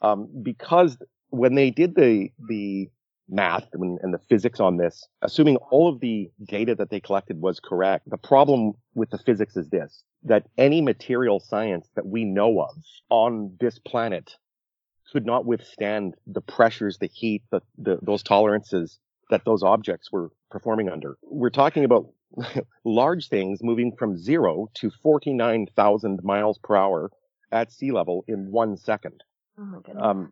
um, 0.01 0.29
because 0.43 0.97
when 1.29 1.55
they 1.55 1.71
did 1.71 1.95
the 1.95 2.29
the 2.47 2.89
math 3.29 3.67
and, 3.73 3.99
and 4.01 4.13
the 4.13 4.19
physics 4.29 4.59
on 4.59 4.77
this, 4.77 5.07
assuming 5.21 5.55
all 5.71 5.87
of 5.87 5.99
the 6.01 6.29
data 6.45 6.75
that 6.75 6.89
they 6.89 6.99
collected 6.99 7.41
was 7.41 7.59
correct, 7.59 8.09
the 8.09 8.17
problem 8.17 8.73
with 8.93 9.09
the 9.09 9.17
physics 9.17 9.57
is 9.57 9.69
this: 9.69 10.03
that 10.23 10.47
any 10.57 10.81
material 10.81 11.39
science 11.39 11.89
that 11.95 12.05
we 12.05 12.23
know 12.23 12.61
of 12.61 12.75
on 13.09 13.55
this 13.59 13.79
planet 13.79 14.35
could 15.11 15.25
not 15.25 15.45
withstand 15.45 16.15
the 16.25 16.41
pressures, 16.41 16.97
the 16.97 17.07
heat, 17.07 17.43
the, 17.51 17.61
the 17.77 17.99
those 18.01 18.23
tolerances 18.23 18.99
that 19.29 19.45
those 19.45 19.63
objects 19.63 20.11
were 20.11 20.31
performing 20.53 20.87
under. 20.87 21.17
We're 21.23 21.49
talking 21.49 21.83
about 21.83 22.09
large 22.85 23.27
things 23.27 23.61
moving 23.63 23.91
from 23.97 24.15
zero 24.17 24.69
to 24.75 24.91
49,000 25.01 26.23
miles 26.23 26.59
per 26.59 26.75
hour 26.75 27.11
at 27.51 27.71
sea 27.71 27.91
level 27.91 28.23
in 28.27 28.51
one 28.51 28.77
second. 28.77 29.23
Oh 29.59 29.63
my 29.63 29.77
goodness. 29.83 30.03
Um, 30.03 30.31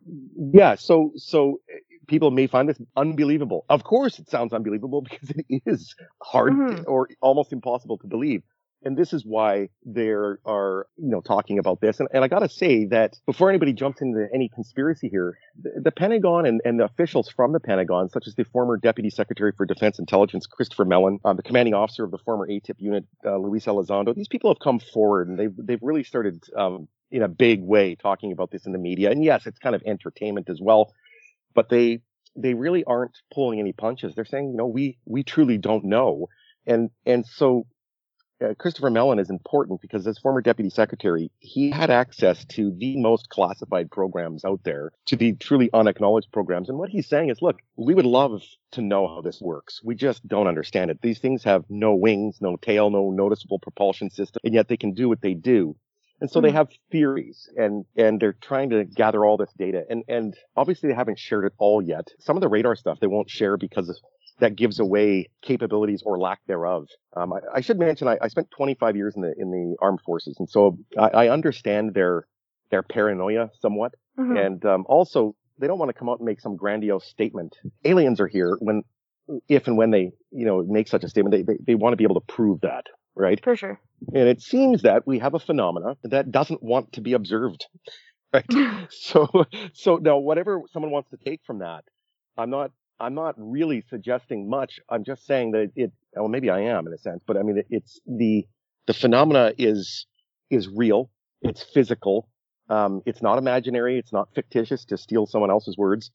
yeah, 0.52 0.76
so 0.76 1.12
so 1.16 1.60
people 2.06 2.30
may 2.30 2.46
find 2.46 2.68
this 2.68 2.80
unbelievable. 2.96 3.64
Of 3.68 3.84
course, 3.84 4.18
it 4.18 4.30
sounds 4.30 4.52
unbelievable 4.52 5.02
because 5.02 5.30
it 5.30 5.62
is 5.66 5.94
hard 6.20 6.52
mm-hmm. 6.52 6.82
or 6.86 7.08
almost 7.20 7.52
impossible 7.52 7.98
to 7.98 8.06
believe. 8.06 8.42
And 8.84 8.96
this 8.96 9.12
is 9.12 9.24
why 9.24 9.68
they 9.86 10.08
are, 10.08 10.86
you 10.96 11.08
know, 11.08 11.20
talking 11.20 11.58
about 11.58 11.80
this. 11.80 12.00
And, 12.00 12.08
and 12.12 12.24
I 12.24 12.28
got 12.28 12.40
to 12.40 12.48
say 12.48 12.86
that 12.86 13.16
before 13.26 13.48
anybody 13.48 13.72
jumps 13.72 14.02
into 14.02 14.26
any 14.34 14.48
conspiracy 14.48 15.08
here, 15.08 15.38
the, 15.60 15.70
the 15.84 15.90
Pentagon 15.92 16.46
and, 16.46 16.60
and, 16.64 16.80
the 16.80 16.84
officials 16.84 17.28
from 17.28 17.52
the 17.52 17.60
Pentagon, 17.60 18.08
such 18.08 18.26
as 18.26 18.34
the 18.34 18.44
former 18.44 18.76
Deputy 18.76 19.10
Secretary 19.10 19.52
for 19.56 19.66
Defense 19.66 19.98
Intelligence, 19.98 20.46
Christopher 20.46 20.84
Mellon, 20.84 21.20
um, 21.24 21.36
the 21.36 21.42
commanding 21.42 21.74
officer 21.74 22.02
of 22.04 22.10
the 22.10 22.18
former 22.18 22.48
ATIP 22.48 22.76
unit, 22.78 23.04
uh, 23.24 23.36
Luis 23.36 23.66
Elizondo, 23.66 24.14
these 24.14 24.28
people 24.28 24.50
have 24.50 24.58
come 24.58 24.80
forward 24.80 25.28
and 25.28 25.38
they've, 25.38 25.54
they've 25.56 25.82
really 25.82 26.02
started, 26.02 26.42
um, 26.56 26.88
in 27.12 27.22
a 27.22 27.28
big 27.28 27.62
way 27.62 27.94
talking 27.94 28.32
about 28.32 28.50
this 28.50 28.66
in 28.66 28.72
the 28.72 28.78
media. 28.78 29.10
And 29.10 29.22
yes, 29.22 29.46
it's 29.46 29.58
kind 29.58 29.76
of 29.76 29.82
entertainment 29.86 30.48
as 30.48 30.60
well, 30.60 30.92
but 31.54 31.68
they, 31.68 32.00
they 32.34 32.54
really 32.54 32.82
aren't 32.84 33.16
pulling 33.32 33.60
any 33.60 33.72
punches. 33.72 34.14
They're 34.14 34.24
saying, 34.24 34.50
you 34.50 34.56
know, 34.56 34.66
we, 34.66 34.98
we 35.04 35.22
truly 35.22 35.58
don't 35.58 35.84
know. 35.84 36.28
And, 36.66 36.90
and 37.04 37.26
so 37.26 37.66
uh, 38.42 38.54
Christopher 38.58 38.90
Mellon 38.90 39.18
is 39.18 39.30
important 39.30 39.80
because 39.80 40.06
as 40.06 40.18
former 40.18 40.40
deputy 40.40 40.70
secretary, 40.70 41.30
he 41.38 41.70
had 41.70 41.90
access 41.90 42.44
to 42.46 42.72
the 42.76 42.96
most 42.96 43.28
classified 43.28 43.90
programs 43.90 44.44
out 44.44 44.60
there, 44.64 44.92
to 45.06 45.16
the 45.16 45.32
truly 45.34 45.70
unacknowledged 45.72 46.32
programs. 46.32 46.68
And 46.68 46.78
what 46.78 46.90
he's 46.90 47.08
saying 47.08 47.30
is, 47.30 47.42
look, 47.42 47.60
we 47.76 47.94
would 47.94 48.06
love 48.06 48.42
to 48.72 48.82
know 48.82 49.06
how 49.06 49.20
this 49.20 49.40
works. 49.40 49.80
We 49.84 49.94
just 49.94 50.26
don't 50.26 50.46
understand 50.46 50.90
it. 50.90 51.00
These 51.02 51.18
things 51.18 51.44
have 51.44 51.64
no 51.68 51.94
wings, 51.94 52.38
no 52.40 52.56
tail, 52.56 52.90
no 52.90 53.10
noticeable 53.10 53.58
propulsion 53.58 54.10
system, 54.10 54.40
and 54.44 54.54
yet 54.54 54.68
they 54.68 54.76
can 54.76 54.94
do 54.94 55.08
what 55.08 55.20
they 55.20 55.34
do. 55.34 55.76
And 56.20 56.30
so 56.30 56.38
mm-hmm. 56.38 56.46
they 56.46 56.52
have 56.52 56.68
theories 56.92 57.48
and, 57.56 57.84
and 57.96 58.20
they're 58.20 58.32
trying 58.32 58.70
to 58.70 58.84
gather 58.84 59.24
all 59.24 59.36
this 59.36 59.52
data. 59.58 59.84
And, 59.90 60.04
and 60.06 60.36
obviously 60.56 60.88
they 60.88 60.94
haven't 60.94 61.18
shared 61.18 61.44
it 61.44 61.52
all 61.58 61.82
yet. 61.82 62.08
Some 62.20 62.36
of 62.36 62.42
the 62.42 62.48
radar 62.48 62.76
stuff 62.76 63.00
they 63.00 63.08
won't 63.08 63.28
share 63.28 63.56
because 63.56 63.88
of, 63.88 63.96
that 64.38 64.56
gives 64.56 64.80
away 64.80 65.28
capabilities 65.42 66.02
or 66.04 66.18
lack 66.18 66.40
thereof. 66.46 66.86
Um, 67.16 67.32
I, 67.32 67.38
I, 67.56 67.60
should 67.60 67.78
mention 67.78 68.08
I, 68.08 68.18
I, 68.20 68.28
spent 68.28 68.50
25 68.50 68.96
years 68.96 69.14
in 69.16 69.22
the 69.22 69.34
in 69.36 69.50
the 69.50 69.76
armed 69.80 70.00
forces, 70.00 70.36
and 70.38 70.48
so 70.48 70.78
I, 70.98 71.08
I 71.08 71.28
understand 71.28 71.94
their 71.94 72.26
their 72.70 72.82
paranoia 72.82 73.50
somewhat, 73.60 73.94
mm-hmm. 74.18 74.36
and 74.36 74.64
um, 74.64 74.84
also 74.88 75.34
they 75.58 75.66
don't 75.66 75.78
want 75.78 75.90
to 75.90 75.94
come 75.94 76.08
out 76.08 76.18
and 76.18 76.26
make 76.26 76.40
some 76.40 76.56
grandiose 76.56 77.06
statement. 77.06 77.56
Aliens 77.84 78.20
are 78.20 78.26
here 78.26 78.56
when, 78.60 78.82
if 79.48 79.66
and 79.66 79.76
when 79.76 79.90
they 79.90 80.12
you 80.30 80.46
know 80.46 80.62
make 80.62 80.88
such 80.88 81.04
a 81.04 81.08
statement, 81.08 81.32
they 81.34 81.42
they, 81.42 81.58
they 81.66 81.74
want 81.74 81.92
to 81.92 81.96
be 81.96 82.04
able 82.04 82.20
to 82.20 82.26
prove 82.26 82.60
that, 82.62 82.86
right? 83.14 83.42
For 83.42 83.56
sure. 83.56 83.80
And 84.12 84.28
it 84.28 84.40
seems 84.40 84.82
that 84.82 85.06
we 85.06 85.20
have 85.20 85.34
a 85.34 85.38
phenomena 85.38 85.96
that 86.02 86.32
doesn't 86.32 86.62
want 86.62 86.94
to 86.94 87.00
be 87.00 87.12
observed, 87.12 87.66
right? 88.32 88.44
so 88.90 89.28
so 89.74 89.96
now 89.96 90.18
whatever 90.18 90.62
someone 90.72 90.90
wants 90.90 91.10
to 91.10 91.16
take 91.16 91.40
from 91.46 91.60
that, 91.60 91.84
I'm 92.36 92.50
not 92.50 92.72
I'm 93.02 93.14
not 93.14 93.34
really 93.36 93.84
suggesting 93.90 94.48
much. 94.48 94.78
I'm 94.88 95.02
just 95.04 95.26
saying 95.26 95.50
that 95.52 95.72
it, 95.74 95.90
well, 96.14 96.28
maybe 96.28 96.50
I 96.50 96.60
am 96.60 96.86
in 96.86 96.92
a 96.92 96.98
sense, 96.98 97.22
but 97.26 97.36
I 97.36 97.42
mean, 97.42 97.58
it, 97.58 97.66
it's 97.68 98.00
the, 98.06 98.46
the 98.86 98.94
phenomena 98.94 99.52
is, 99.58 100.06
is 100.50 100.68
real. 100.68 101.10
It's 101.42 101.64
physical. 101.64 102.28
Um, 102.68 103.02
it's 103.04 103.20
not 103.20 103.38
imaginary. 103.38 103.98
It's 103.98 104.12
not 104.12 104.28
fictitious 104.36 104.84
to 104.86 104.96
steal 104.96 105.26
someone 105.26 105.50
else's 105.50 105.76
words. 105.76 106.12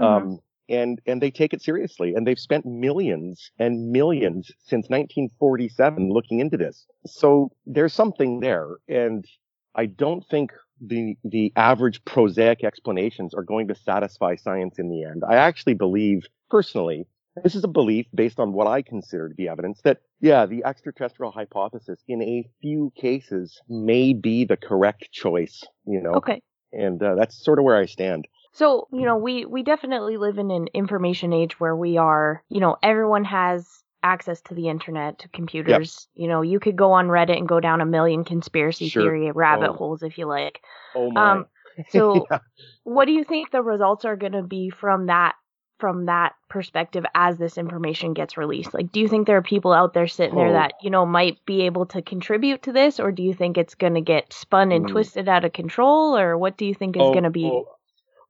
Mm-hmm. 0.00 0.28
Um, 0.28 0.38
and, 0.70 0.98
and 1.04 1.20
they 1.20 1.30
take 1.30 1.52
it 1.52 1.60
seriously 1.60 2.14
and 2.14 2.26
they've 2.26 2.38
spent 2.38 2.64
millions 2.64 3.50
and 3.58 3.90
millions 3.90 4.50
since 4.60 4.88
1947 4.88 6.10
looking 6.10 6.40
into 6.40 6.56
this. 6.56 6.86
So 7.04 7.50
there's 7.66 7.92
something 7.92 8.40
there. 8.40 8.76
And 8.88 9.26
I 9.74 9.86
don't 9.86 10.24
think 10.30 10.52
the 10.80 11.16
the 11.24 11.52
average 11.56 12.04
prosaic 12.04 12.64
explanations 12.64 13.34
are 13.34 13.42
going 13.42 13.68
to 13.68 13.74
satisfy 13.74 14.36
science 14.36 14.78
in 14.78 14.88
the 14.88 15.04
end. 15.04 15.22
I 15.28 15.36
actually 15.36 15.74
believe 15.74 16.26
personally, 16.48 17.06
this 17.42 17.54
is 17.54 17.64
a 17.64 17.68
belief 17.68 18.06
based 18.14 18.38
on 18.38 18.52
what 18.52 18.66
I 18.66 18.82
consider 18.82 19.28
to 19.28 19.34
be 19.34 19.48
evidence 19.48 19.80
that 19.84 20.00
yeah, 20.20 20.46
the 20.46 20.64
extraterrestrial 20.64 21.32
hypothesis 21.32 21.98
in 22.08 22.22
a 22.22 22.48
few 22.60 22.92
cases 22.96 23.60
may 23.68 24.12
be 24.12 24.44
the 24.44 24.56
correct 24.56 25.10
choice, 25.12 25.64
you 25.86 26.00
know. 26.00 26.14
Okay. 26.14 26.42
And 26.72 27.02
uh, 27.02 27.14
that's 27.16 27.42
sort 27.42 27.58
of 27.58 27.64
where 27.64 27.76
I 27.76 27.86
stand. 27.86 28.28
So, 28.52 28.88
you 28.92 29.04
know, 29.04 29.16
we 29.16 29.44
we 29.44 29.62
definitely 29.62 30.16
live 30.16 30.38
in 30.38 30.50
an 30.50 30.68
information 30.74 31.32
age 31.32 31.58
where 31.60 31.74
we 31.74 31.98
are, 31.98 32.42
you 32.48 32.60
know, 32.60 32.76
everyone 32.82 33.24
has 33.24 33.66
access 34.02 34.40
to 34.42 34.54
the 34.54 34.68
internet, 34.68 35.18
to 35.20 35.28
computers. 35.28 36.08
Yep. 36.14 36.22
You 36.22 36.28
know, 36.28 36.42
you 36.42 36.60
could 36.60 36.76
go 36.76 36.92
on 36.92 37.08
Reddit 37.08 37.36
and 37.36 37.48
go 37.48 37.60
down 37.60 37.80
a 37.80 37.86
million 37.86 38.24
conspiracy 38.24 38.88
sure. 38.88 39.02
theory 39.02 39.30
rabbit 39.30 39.70
oh. 39.70 39.74
holes 39.74 40.02
if 40.02 40.18
you 40.18 40.26
like. 40.26 40.60
Oh 40.94 41.10
my. 41.10 41.32
Um, 41.32 41.46
so, 41.90 42.26
yeah. 42.30 42.38
what 42.84 43.06
do 43.06 43.12
you 43.12 43.24
think 43.24 43.50
the 43.50 43.62
results 43.62 44.04
are 44.04 44.16
going 44.16 44.32
to 44.32 44.42
be 44.42 44.70
from 44.70 45.06
that 45.06 45.34
from 45.78 46.06
that 46.06 46.34
perspective 46.50 47.06
as 47.14 47.38
this 47.38 47.56
information 47.56 48.12
gets 48.12 48.36
released? 48.36 48.74
Like, 48.74 48.92
do 48.92 49.00
you 49.00 49.08
think 49.08 49.26
there 49.26 49.38
are 49.38 49.42
people 49.42 49.72
out 49.72 49.94
there 49.94 50.06
sitting 50.06 50.36
oh. 50.36 50.44
there 50.44 50.52
that 50.52 50.74
you 50.82 50.90
know 50.90 51.06
might 51.06 51.44
be 51.46 51.62
able 51.62 51.86
to 51.86 52.02
contribute 52.02 52.62
to 52.64 52.72
this, 52.72 53.00
or 53.00 53.12
do 53.12 53.22
you 53.22 53.34
think 53.34 53.58
it's 53.58 53.74
going 53.74 53.94
to 53.94 54.00
get 54.00 54.32
spun 54.32 54.72
and 54.72 54.86
mm. 54.86 54.90
twisted 54.90 55.28
out 55.28 55.44
of 55.44 55.52
control, 55.52 56.16
or 56.16 56.36
what 56.36 56.56
do 56.56 56.64
you 56.66 56.74
think 56.74 56.96
is 56.96 57.02
oh, 57.02 57.12
going 57.12 57.24
to 57.24 57.30
be? 57.30 57.46
Oh. 57.46 57.66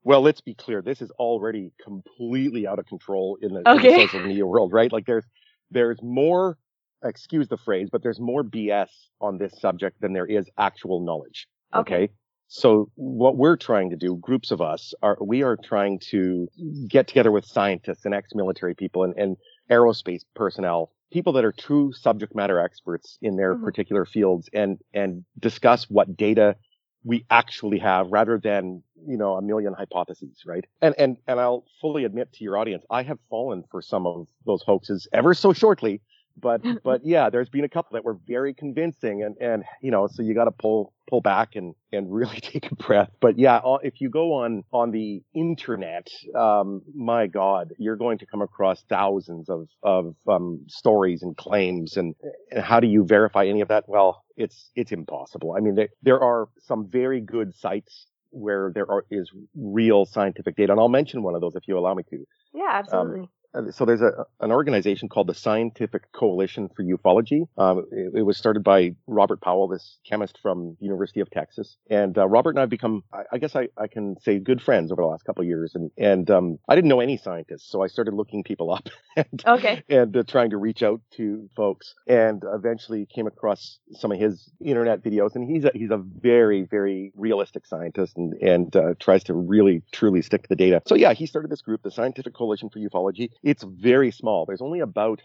Well, 0.03 0.23
let's 0.23 0.41
be 0.41 0.55
clear. 0.55 0.81
This 0.81 1.03
is 1.03 1.11
already 1.13 1.73
completely 1.83 2.67
out 2.67 2.79
of 2.79 2.87
control 2.87 3.37
in 3.43 3.53
the, 3.53 3.69
okay. 3.69 3.89
in 3.89 3.95
the 3.99 4.07
social 4.07 4.27
media 4.27 4.47
world, 4.47 4.73
right? 4.73 4.91
Like, 4.91 5.05
there's 5.05 5.27
there's 5.71 6.03
more, 6.03 6.59
excuse 7.05 7.49
the 7.49 7.57
phrase, 7.57 7.89
but 7.91 8.03
there's 8.03 8.21
more 8.21 8.43
BS 8.43 8.89
on 9.21 9.39
this 9.39 9.59
subject 9.61 10.01
than 10.01 10.13
there 10.13 10.27
is 10.27 10.49
actual 10.59 11.01
knowledge. 11.01 11.47
Okay. 11.75 11.95
okay. 11.95 12.13
So 12.53 12.91
what 12.97 13.37
we're 13.37 13.57
trying 13.57 13.91
to 13.91 13.97
do, 13.97 14.17
groups 14.17 14.51
of 14.51 14.61
us 14.61 14.93
are, 15.03 15.17
we 15.21 15.45
are 15.45 15.57
trying 15.57 16.01
to 16.11 16.49
get 16.89 17.07
together 17.07 17.31
with 17.31 17.45
scientists 17.45 18.05
and 18.05 18.13
ex-military 18.13 18.75
people 18.75 19.05
and, 19.05 19.15
and 19.17 19.37
aerospace 19.71 20.23
personnel, 20.35 20.91
people 21.13 21.33
that 21.35 21.45
are 21.45 21.53
true 21.53 21.93
subject 21.93 22.35
matter 22.35 22.59
experts 22.59 23.19
in 23.23 23.37
their 23.37 23.55
mm-hmm. 23.55 23.65
particular 23.65 24.05
fields 24.05 24.51
and, 24.53 24.79
and 24.93 25.25
discuss 25.39 25.85
what 25.85 26.17
data 26.17 26.57
we 27.05 27.25
actually 27.31 27.79
have 27.79 28.09
rather 28.11 28.39
than, 28.39 28.83
you 29.07 29.17
know, 29.17 29.37
a 29.37 29.43
million 29.43 29.73
hypotheses, 29.73 30.43
right? 30.47 30.65
And, 30.83 30.95
and, 30.99 31.17
and 31.27 31.41
I'll 31.41 31.65
fully 31.81 32.05
admit 32.05 32.33
to 32.35 32.45
your 32.45 32.59
audience, 32.59 32.85
I 32.91 33.03
have 33.05 33.19
fallen 33.31 33.65
for 33.71 33.81
some 33.83 34.07
of 34.07 34.29
those 34.47 34.63
hoaxes 34.63 35.09
ever 35.13 35.35
so 35.35 35.53
shortly 35.53 36.03
but 36.37 36.63
but 36.85 37.05
yeah, 37.05 37.31
there's 37.31 37.49
been 37.49 37.65
a 37.65 37.69
couple 37.69 37.95
that 37.95 38.05
were 38.05 38.19
very 38.27 38.55
convincing, 38.55 39.23
and 39.23 39.37
and 39.41 39.65
you 39.83 39.91
know, 39.91 40.07
so 40.07 40.23
you 40.23 40.35
got 40.35 40.45
to 40.45 40.51
pull 40.51 40.93
pull 41.09 41.21
back 41.21 41.57
and 41.57 41.75
and 41.93 42.13
really 42.13 42.41
take 42.41 42.71
a 42.71 42.75
breath. 42.75 43.11
But 43.21 43.39
yeah, 43.39 43.61
if 43.83 44.01
you 44.01 44.11
go 44.11 44.35
on 44.35 44.65
on 44.73 44.91
the 44.91 45.23
internet, 45.35 46.09
um, 46.39 46.83
my 46.95 47.27
God, 47.27 47.73
you're 47.79 47.97
going 47.97 48.19
to 48.19 48.27
come 48.27 48.43
across 48.43 48.83
thousands 48.89 49.49
of 49.49 49.69
of 49.83 50.15
um, 50.29 50.65
stories 50.69 51.23
and 51.23 51.37
claims, 51.37 51.97
and 51.97 52.15
and 52.51 52.63
how 52.63 52.81
do 52.81 52.87
you 52.87 53.05
verify 53.05 53.47
any 53.47 53.61
of 53.61 53.69
that? 53.69 53.85
Well, 53.89 54.25
it's 54.37 54.71
it's 54.75 54.93
impossible. 54.93 55.55
I 55.57 55.61
mean, 55.61 55.75
there 55.75 55.89
there 56.03 56.21
are 56.21 56.49
some 56.61 56.89
very 56.89 57.21
good 57.21 57.55
sites 57.55 58.07
where 58.33 58.71
there 58.73 58.89
are, 58.89 59.05
is 59.11 59.31
real 59.57 60.05
scientific 60.05 60.57
data, 60.57 60.73
and 60.73 60.81
I'll 60.81 60.89
mention 60.89 61.23
one 61.23 61.35
of 61.35 61.41
those 61.41 61.57
if 61.57 61.67
you 61.67 61.77
allow 61.77 61.95
me 61.95 62.05
to. 62.11 62.25
Yeah, 62.55 62.71
absolutely. 62.71 63.23
Um, 63.23 63.29
so 63.71 63.85
there's 63.85 64.03
a, 64.03 64.27
an 64.41 64.53
organization 64.53 65.09
called 65.09 65.27
the 65.27 65.35
Scientific 65.35 66.13
Coalition 66.13 66.69
for 66.75 66.85
Ufology. 66.85 67.49
Um, 67.59 67.87
it, 67.91 68.13
it, 68.19 68.23
was 68.23 68.37
started 68.37 68.63
by 68.63 68.95
Robert 69.07 69.41
Powell, 69.41 69.67
this 69.67 69.99
chemist 70.09 70.39
from 70.41 70.77
University 70.81 71.21
of 71.21 71.31
Texas. 71.31 71.77
And 71.91 72.17
uh, 72.17 72.29
Robert 72.29 72.51
and 72.51 72.59
I 72.59 72.63
have 72.63 72.71
become, 72.71 73.03
I, 73.13 73.23
I, 73.33 73.39
guess 73.39 73.57
I, 73.57 73.69
I 73.77 73.89
can 73.89 74.17
say, 74.21 74.39
good 74.39 74.63
friends 74.63 74.93
over 74.93 75.03
the 75.03 75.09
last 75.09 75.25
couple 75.25 75.43
of 75.43 75.49
years. 75.49 75.75
And, 75.75 75.91
and 75.99 76.31
um, 76.31 76.59
I 76.69 76.77
didn't 76.77 76.89
know 76.89 77.01
any 77.01 77.17
scientists, 77.17 77.69
so 77.69 77.83
I 77.83 77.89
started 77.89 78.15
looking 78.15 78.45
people 78.45 78.73
up 78.73 78.89
and, 79.17 79.43
okay. 79.45 79.83
and 79.89 80.17
uh, 80.17 80.23
trying 80.23 80.51
to 80.51 80.57
reach 80.57 80.83
out 80.83 81.01
to 81.17 81.49
folks. 81.57 81.95
And 82.07 82.45
eventually 82.47 83.07
came 83.07 83.27
across 83.27 83.79
some 83.93 84.13
of 84.13 84.21
his 84.21 84.49
internet 84.65 85.03
videos. 85.03 85.35
And 85.35 85.51
he's 85.51 85.65
a, 85.65 85.73
he's 85.75 85.91
a 85.91 85.99
very, 85.99 86.63
very 86.63 87.13
realistic 87.17 87.67
scientist 87.67 88.17
and, 88.17 88.35
and 88.35 88.77
uh, 88.77 88.95
tries 89.01 89.25
to 89.25 89.35
really, 89.35 89.83
truly 89.91 90.23
stick 90.23 90.43
to 90.43 90.49
the 90.49 90.57
data. 90.57 90.83
So 90.87 90.95
yeah, 90.95 91.15
he 91.15 91.27
started 91.27 91.51
this 91.51 91.63
group, 91.63 91.83
the 91.83 91.91
Scientific 91.91 92.35
Coalition 92.35 92.71
for 92.71 92.79
Ufology 92.79 93.31
it's 93.43 93.63
very 93.63 94.11
small. 94.11 94.47
There's 94.47 94.63
only 94.63 94.81
about 94.81 95.21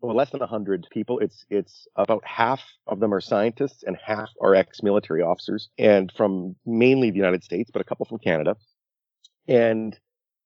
well, 0.00 0.14
less 0.14 0.30
than 0.30 0.40
100 0.40 0.86
people. 0.90 1.18
It's 1.18 1.44
it's 1.50 1.86
about 1.96 2.24
half 2.24 2.60
of 2.86 3.00
them 3.00 3.12
are 3.12 3.20
scientists 3.20 3.82
and 3.82 3.96
half 4.04 4.28
are 4.40 4.54
ex-military 4.54 5.22
officers, 5.22 5.68
and 5.78 6.12
from 6.16 6.56
mainly 6.64 7.10
the 7.10 7.16
United 7.16 7.42
States, 7.42 7.70
but 7.72 7.80
a 7.80 7.84
couple 7.84 8.06
from 8.06 8.18
Canada. 8.18 8.56
And 9.48 9.98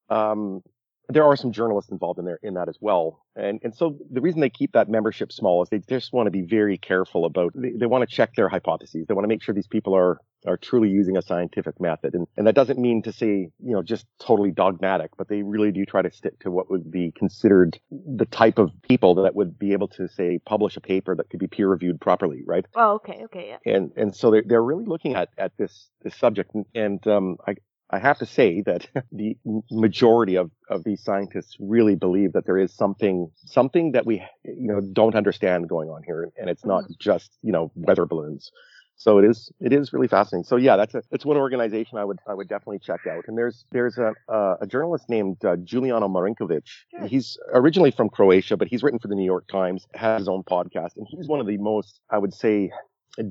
um, 0.09 0.63
there 1.09 1.23
are 1.23 1.35
some 1.35 1.51
journalists 1.51 1.91
involved 1.91 2.19
in 2.19 2.25
there 2.25 2.39
in 2.41 2.55
that 2.55 2.69
as 2.69 2.77
well. 2.81 3.23
And 3.35 3.59
and 3.63 3.75
so 3.75 3.97
the 4.11 4.21
reason 4.21 4.41
they 4.41 4.49
keep 4.49 4.71
that 4.73 4.89
membership 4.89 5.31
small 5.31 5.61
is 5.61 5.69
they 5.69 5.79
just 5.79 6.13
want 6.13 6.27
to 6.27 6.31
be 6.31 6.41
very 6.41 6.77
careful 6.77 7.25
about 7.25 7.51
they, 7.55 7.71
they 7.71 7.85
want 7.85 8.07
to 8.07 8.15
check 8.15 8.33
their 8.35 8.49
hypotheses. 8.49 9.05
They 9.07 9.13
want 9.13 9.25
to 9.25 9.29
make 9.29 9.43
sure 9.43 9.53
these 9.53 9.67
people 9.67 9.95
are 9.95 10.19
are 10.45 10.57
truly 10.57 10.89
using 10.89 11.17
a 11.17 11.21
scientific 11.21 11.79
method. 11.79 12.15
And 12.15 12.27
and 12.37 12.47
that 12.47 12.55
doesn't 12.55 12.79
mean 12.79 13.01
to 13.03 13.11
say, 13.11 13.49
you 13.59 13.73
know, 13.73 13.81
just 13.81 14.05
totally 14.19 14.51
dogmatic, 14.51 15.11
but 15.17 15.27
they 15.27 15.43
really 15.43 15.71
do 15.71 15.85
try 15.85 16.01
to 16.01 16.11
stick 16.11 16.39
to 16.39 16.51
what 16.51 16.69
would 16.69 16.91
be 16.91 17.11
considered 17.15 17.79
the 17.91 18.25
type 18.25 18.57
of 18.57 18.71
people 18.81 19.15
that 19.15 19.35
would 19.35 19.57
be 19.57 19.73
able 19.73 19.87
to 19.89 20.07
say 20.07 20.39
publish 20.45 20.77
a 20.77 20.81
paper 20.81 21.15
that 21.15 21.29
could 21.29 21.39
be 21.39 21.47
peer 21.47 21.69
reviewed 21.69 21.99
properly, 21.99 22.43
right? 22.45 22.65
Oh, 22.75 22.93
okay, 22.95 23.21
okay, 23.25 23.47
yeah. 23.49 23.73
And 23.73 23.91
and 23.95 24.15
so 24.15 24.31
they're 24.31 24.43
they're 24.45 24.63
really 24.63 24.85
looking 24.85 25.15
at 25.15 25.29
at 25.37 25.51
this 25.57 25.89
this 26.01 26.15
subject 26.15 26.53
and, 26.53 26.65
and 26.73 27.07
um 27.07 27.37
I 27.47 27.55
I 27.93 27.99
have 27.99 28.17
to 28.19 28.25
say 28.25 28.61
that 28.61 28.87
the 29.11 29.37
majority 29.69 30.35
of, 30.35 30.49
of 30.67 30.83
these 30.83 31.03
scientists 31.03 31.55
really 31.59 31.95
believe 31.95 32.33
that 32.33 32.45
there 32.45 32.57
is 32.57 32.73
something, 32.73 33.29
something 33.45 33.91
that 33.91 34.05
we, 34.05 34.23
you 34.43 34.67
know, 34.67 34.81
don't 34.81 35.15
understand 35.15 35.69
going 35.69 35.89
on 35.89 36.01
here. 36.03 36.31
And 36.35 36.49
it's 36.49 36.65
not 36.65 36.85
mm-hmm. 36.85 36.93
just, 36.99 37.37
you 37.43 37.51
know, 37.51 37.71
weather 37.75 38.07
balloons. 38.07 38.51
So 38.95 39.17
it 39.17 39.25
is, 39.25 39.51
it 39.59 39.73
is 39.73 39.91
really 39.91 40.07
fascinating. 40.07 40.45
So 40.45 40.55
yeah, 40.55 40.77
that's 40.77 40.95
a, 40.95 41.03
that's 41.11 41.25
one 41.25 41.37
organization 41.37 41.97
I 41.97 42.05
would, 42.05 42.19
I 42.27 42.33
would 42.33 42.47
definitely 42.47 42.79
check 42.79 43.01
out. 43.09 43.25
And 43.27 43.37
there's, 43.37 43.65
there's 43.71 43.97
a, 43.97 44.13
uh, 44.29 44.57
a 44.61 44.67
journalist 44.67 45.09
named 45.09 45.43
uh, 45.43 45.57
Giuliano 45.57 46.07
Marinkovic. 46.07 46.63
Sure. 46.65 47.07
He's 47.07 47.37
originally 47.53 47.91
from 47.91 48.09
Croatia, 48.09 48.55
but 48.55 48.67
he's 48.67 48.83
written 48.83 48.99
for 48.99 49.07
the 49.07 49.15
New 49.15 49.25
York 49.25 49.47
Times, 49.47 49.87
has 49.93 50.21
his 50.21 50.27
own 50.29 50.43
podcast, 50.43 50.95
and 50.95 51.07
he's 51.09 51.27
one 51.27 51.39
of 51.39 51.47
the 51.47 51.57
most, 51.57 51.99
I 52.09 52.17
would 52.17 52.33
say, 52.33 52.71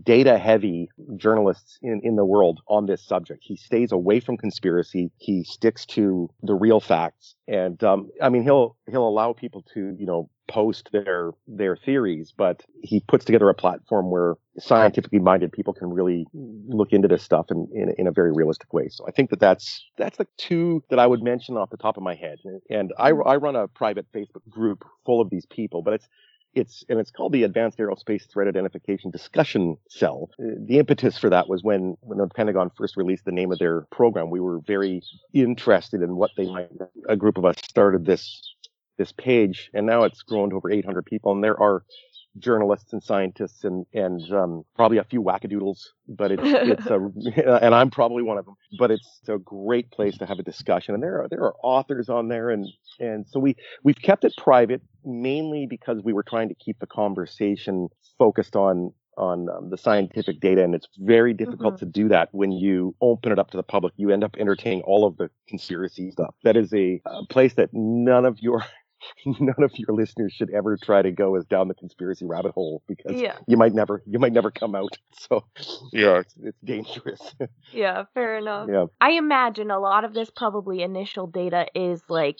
data 0.03 0.39
heavy 0.39 0.89
journalists 1.17 1.79
in, 1.83 2.01
in 2.05 2.17
the 2.17 2.25
world 2.25 2.61
on 2.69 2.87
this 2.87 3.03
subject. 3.03 3.43
He 3.43 3.57
stays 3.57 3.91
away 3.91 4.21
from 4.21 4.37
conspiracy. 4.37 5.11
He 5.19 5.43
sticks 5.43 5.85
to 5.87 6.31
the 6.43 6.55
real 6.55 6.81
facts. 6.81 7.35
And, 7.49 7.83
um, 7.83 8.11
I 8.23 8.29
mean, 8.29 8.45
he'll, 8.45 8.77
he'll 8.89 9.09
allow 9.09 9.33
people 9.33 9.65
to, 9.75 9.97
you 9.99 10.07
know, 10.07 10.31
post 10.49 10.91
their, 10.93 11.33
their 11.47 11.77
theories, 11.77 12.33
but 12.37 12.62
he 12.83 13.01
puts 13.09 13.25
together 13.25 13.49
a 13.49 13.55
platform 13.55 14.11
where 14.11 14.35
scientifically 14.59 15.19
minded 15.19 15.51
people 15.51 15.73
can 15.73 15.89
really 15.89 16.27
look 16.33 16.93
into 16.93 17.09
this 17.09 17.23
stuff 17.23 17.47
in, 17.51 17.67
in, 17.75 17.95
in 17.99 18.07
a 18.07 18.12
very 18.12 18.33
realistic 18.33 18.73
way. 18.73 18.89
So 18.89 19.05
I 19.09 19.11
think 19.11 19.31
that 19.31 19.41
that's, 19.41 19.85
that's 19.97 20.19
the 20.19 20.27
two 20.37 20.85
that 20.91 20.99
I 20.99 21.07
would 21.07 21.23
mention 21.23 21.57
off 21.57 21.71
the 21.71 21.77
top 21.77 21.97
of 21.97 22.03
my 22.03 22.15
head. 22.15 22.39
And 22.69 22.93
I, 22.99 23.09
I 23.09 23.37
run 23.37 23.57
a 23.57 23.67
private 23.67 24.07
Facebook 24.15 24.49
group 24.49 24.85
full 25.07 25.21
of 25.21 25.31
these 25.31 25.47
people, 25.47 25.83
but 25.83 25.95
it's, 25.95 26.09
it's 26.54 26.85
and 26.88 26.99
it's 26.99 27.11
called 27.11 27.32
the 27.32 27.44
Advanced 27.44 27.78
Aerospace 27.78 28.28
Threat 28.30 28.49
Identification 28.49 29.11
Discussion 29.11 29.76
Cell. 29.88 30.30
The 30.38 30.78
impetus 30.78 31.18
for 31.18 31.30
that 31.30 31.49
was 31.49 31.62
when 31.62 31.97
when 32.00 32.18
the 32.18 32.28
Pentagon 32.28 32.71
first 32.76 32.97
released 32.97 33.25
the 33.25 33.32
name 33.32 33.52
of 33.52 33.59
their 33.59 33.82
program. 33.90 34.30
We 34.30 34.40
were 34.40 34.61
very 34.61 35.02
interested 35.32 36.02
in 36.02 36.16
what 36.16 36.30
they 36.37 36.47
might. 36.47 36.68
A 37.09 37.16
group 37.16 37.38
of 37.38 37.44
us 37.44 37.56
started 37.59 38.04
this 38.04 38.54
this 38.99 39.12
page, 39.12 39.71
and 39.73 39.87
now 39.87 40.04
it's 40.04 40.23
grown 40.23 40.50
to 40.50 40.56
over 40.56 40.71
800 40.71 41.06
people, 41.06 41.32
and 41.32 41.42
there 41.42 41.59
are 41.61 41.85
journalists 42.39 42.93
and 42.93 43.03
scientists 43.03 43.65
and 43.65 43.87
and 43.93 44.21
um, 44.33 44.65
probably 44.75 44.99
a 44.99 45.05
few 45.05 45.23
wackadoodles, 45.23 45.89
but 46.09 46.33
it's 46.33 46.43
it's 46.45 46.87
a 46.87 47.59
and 47.62 47.75
I'm 47.75 47.91
probably 47.91 48.23
one 48.23 48.39
of 48.39 48.45
them. 48.45 48.55
But 48.79 48.91
it's 48.91 49.21
a 49.29 49.39
great 49.39 49.91
place 49.91 50.17
to 50.19 50.27
have 50.27 50.39
a 50.39 50.43
discussion, 50.43 50.95
and 50.95 51.03
there 51.03 51.23
are 51.23 51.29
there 51.29 51.43
are 51.43 51.55
authors 51.62 52.09
on 52.09 52.29
there, 52.29 52.51
and 52.51 52.67
and 52.99 53.27
so 53.29 53.41
we 53.41 53.57
we've 53.83 54.01
kept 54.01 54.25
it 54.25 54.35
private 54.37 54.83
mainly 55.05 55.67
because 55.69 56.01
we 56.03 56.12
were 56.12 56.23
trying 56.23 56.49
to 56.49 56.55
keep 56.55 56.79
the 56.79 56.87
conversation 56.87 57.89
focused 58.19 58.57
on 58.57 58.93
on 59.19 59.49
um, 59.51 59.69
the 59.69 59.77
scientific 59.77 60.41
data 60.41 60.65
and 60.65 60.75
it's 60.75 60.89
very 60.99 61.35
difficult 61.35 61.75
mm-hmm. 61.75 61.85
to 61.85 61.93
do 61.93 62.09
that 62.09 62.31
when 62.33 62.51
you 62.51 62.95
open 63.03 63.31
it 63.31 63.39
up 63.39 63.51
to 63.51 63.59
the 63.59 63.62
public 63.62 63.93
you 63.97 64.11
end 64.11 64.25
up 64.25 64.35
entertaining 64.39 64.81
all 64.83 65.05
of 65.05 65.17
the 65.19 65.29
conspiracy 65.47 66.11
stuff 66.11 66.35
that 66.45 66.57
is 66.57 66.73
a, 66.73 67.01
a 67.05 67.27
place 67.27 67.53
that 67.55 67.69
none 67.75 68.25
of 68.25 68.41
your 68.41 68.65
none 69.26 69.62
of 69.62 69.73
your 69.76 69.94
listeners 69.97 70.32
should 70.32 70.50
ever 70.50 70.76
try 70.76 71.02
to 71.02 71.11
go 71.11 71.37
as 71.37 71.44
down 71.47 71.68
the 71.68 71.75
conspiracy 71.75 72.26
rabbit 72.26 72.52
hole 72.52 72.82
because 72.87 73.21
yeah. 73.21 73.37
you 73.47 73.56
might 73.56 73.75
never 73.75 74.02
you 74.06 74.18
might 74.18 74.32
never 74.32 74.50
come 74.50 74.75
out. 74.75 74.99
So 75.28 75.44
yeah, 75.92 76.21
it's, 76.21 76.35
it's 76.42 76.59
dangerous. 76.64 77.21
yeah, 77.73 78.04
fair 78.12 78.38
enough. 78.38 78.68
Yeah. 78.68 78.87
I 79.00 79.12
imagine 79.12 79.71
a 79.71 79.78
lot 79.78 80.04
of 80.04 80.14
this 80.14 80.30
probably 80.30 80.82
initial 80.82 81.28
data 81.28 81.66
is 81.76 82.02
like 82.09 82.38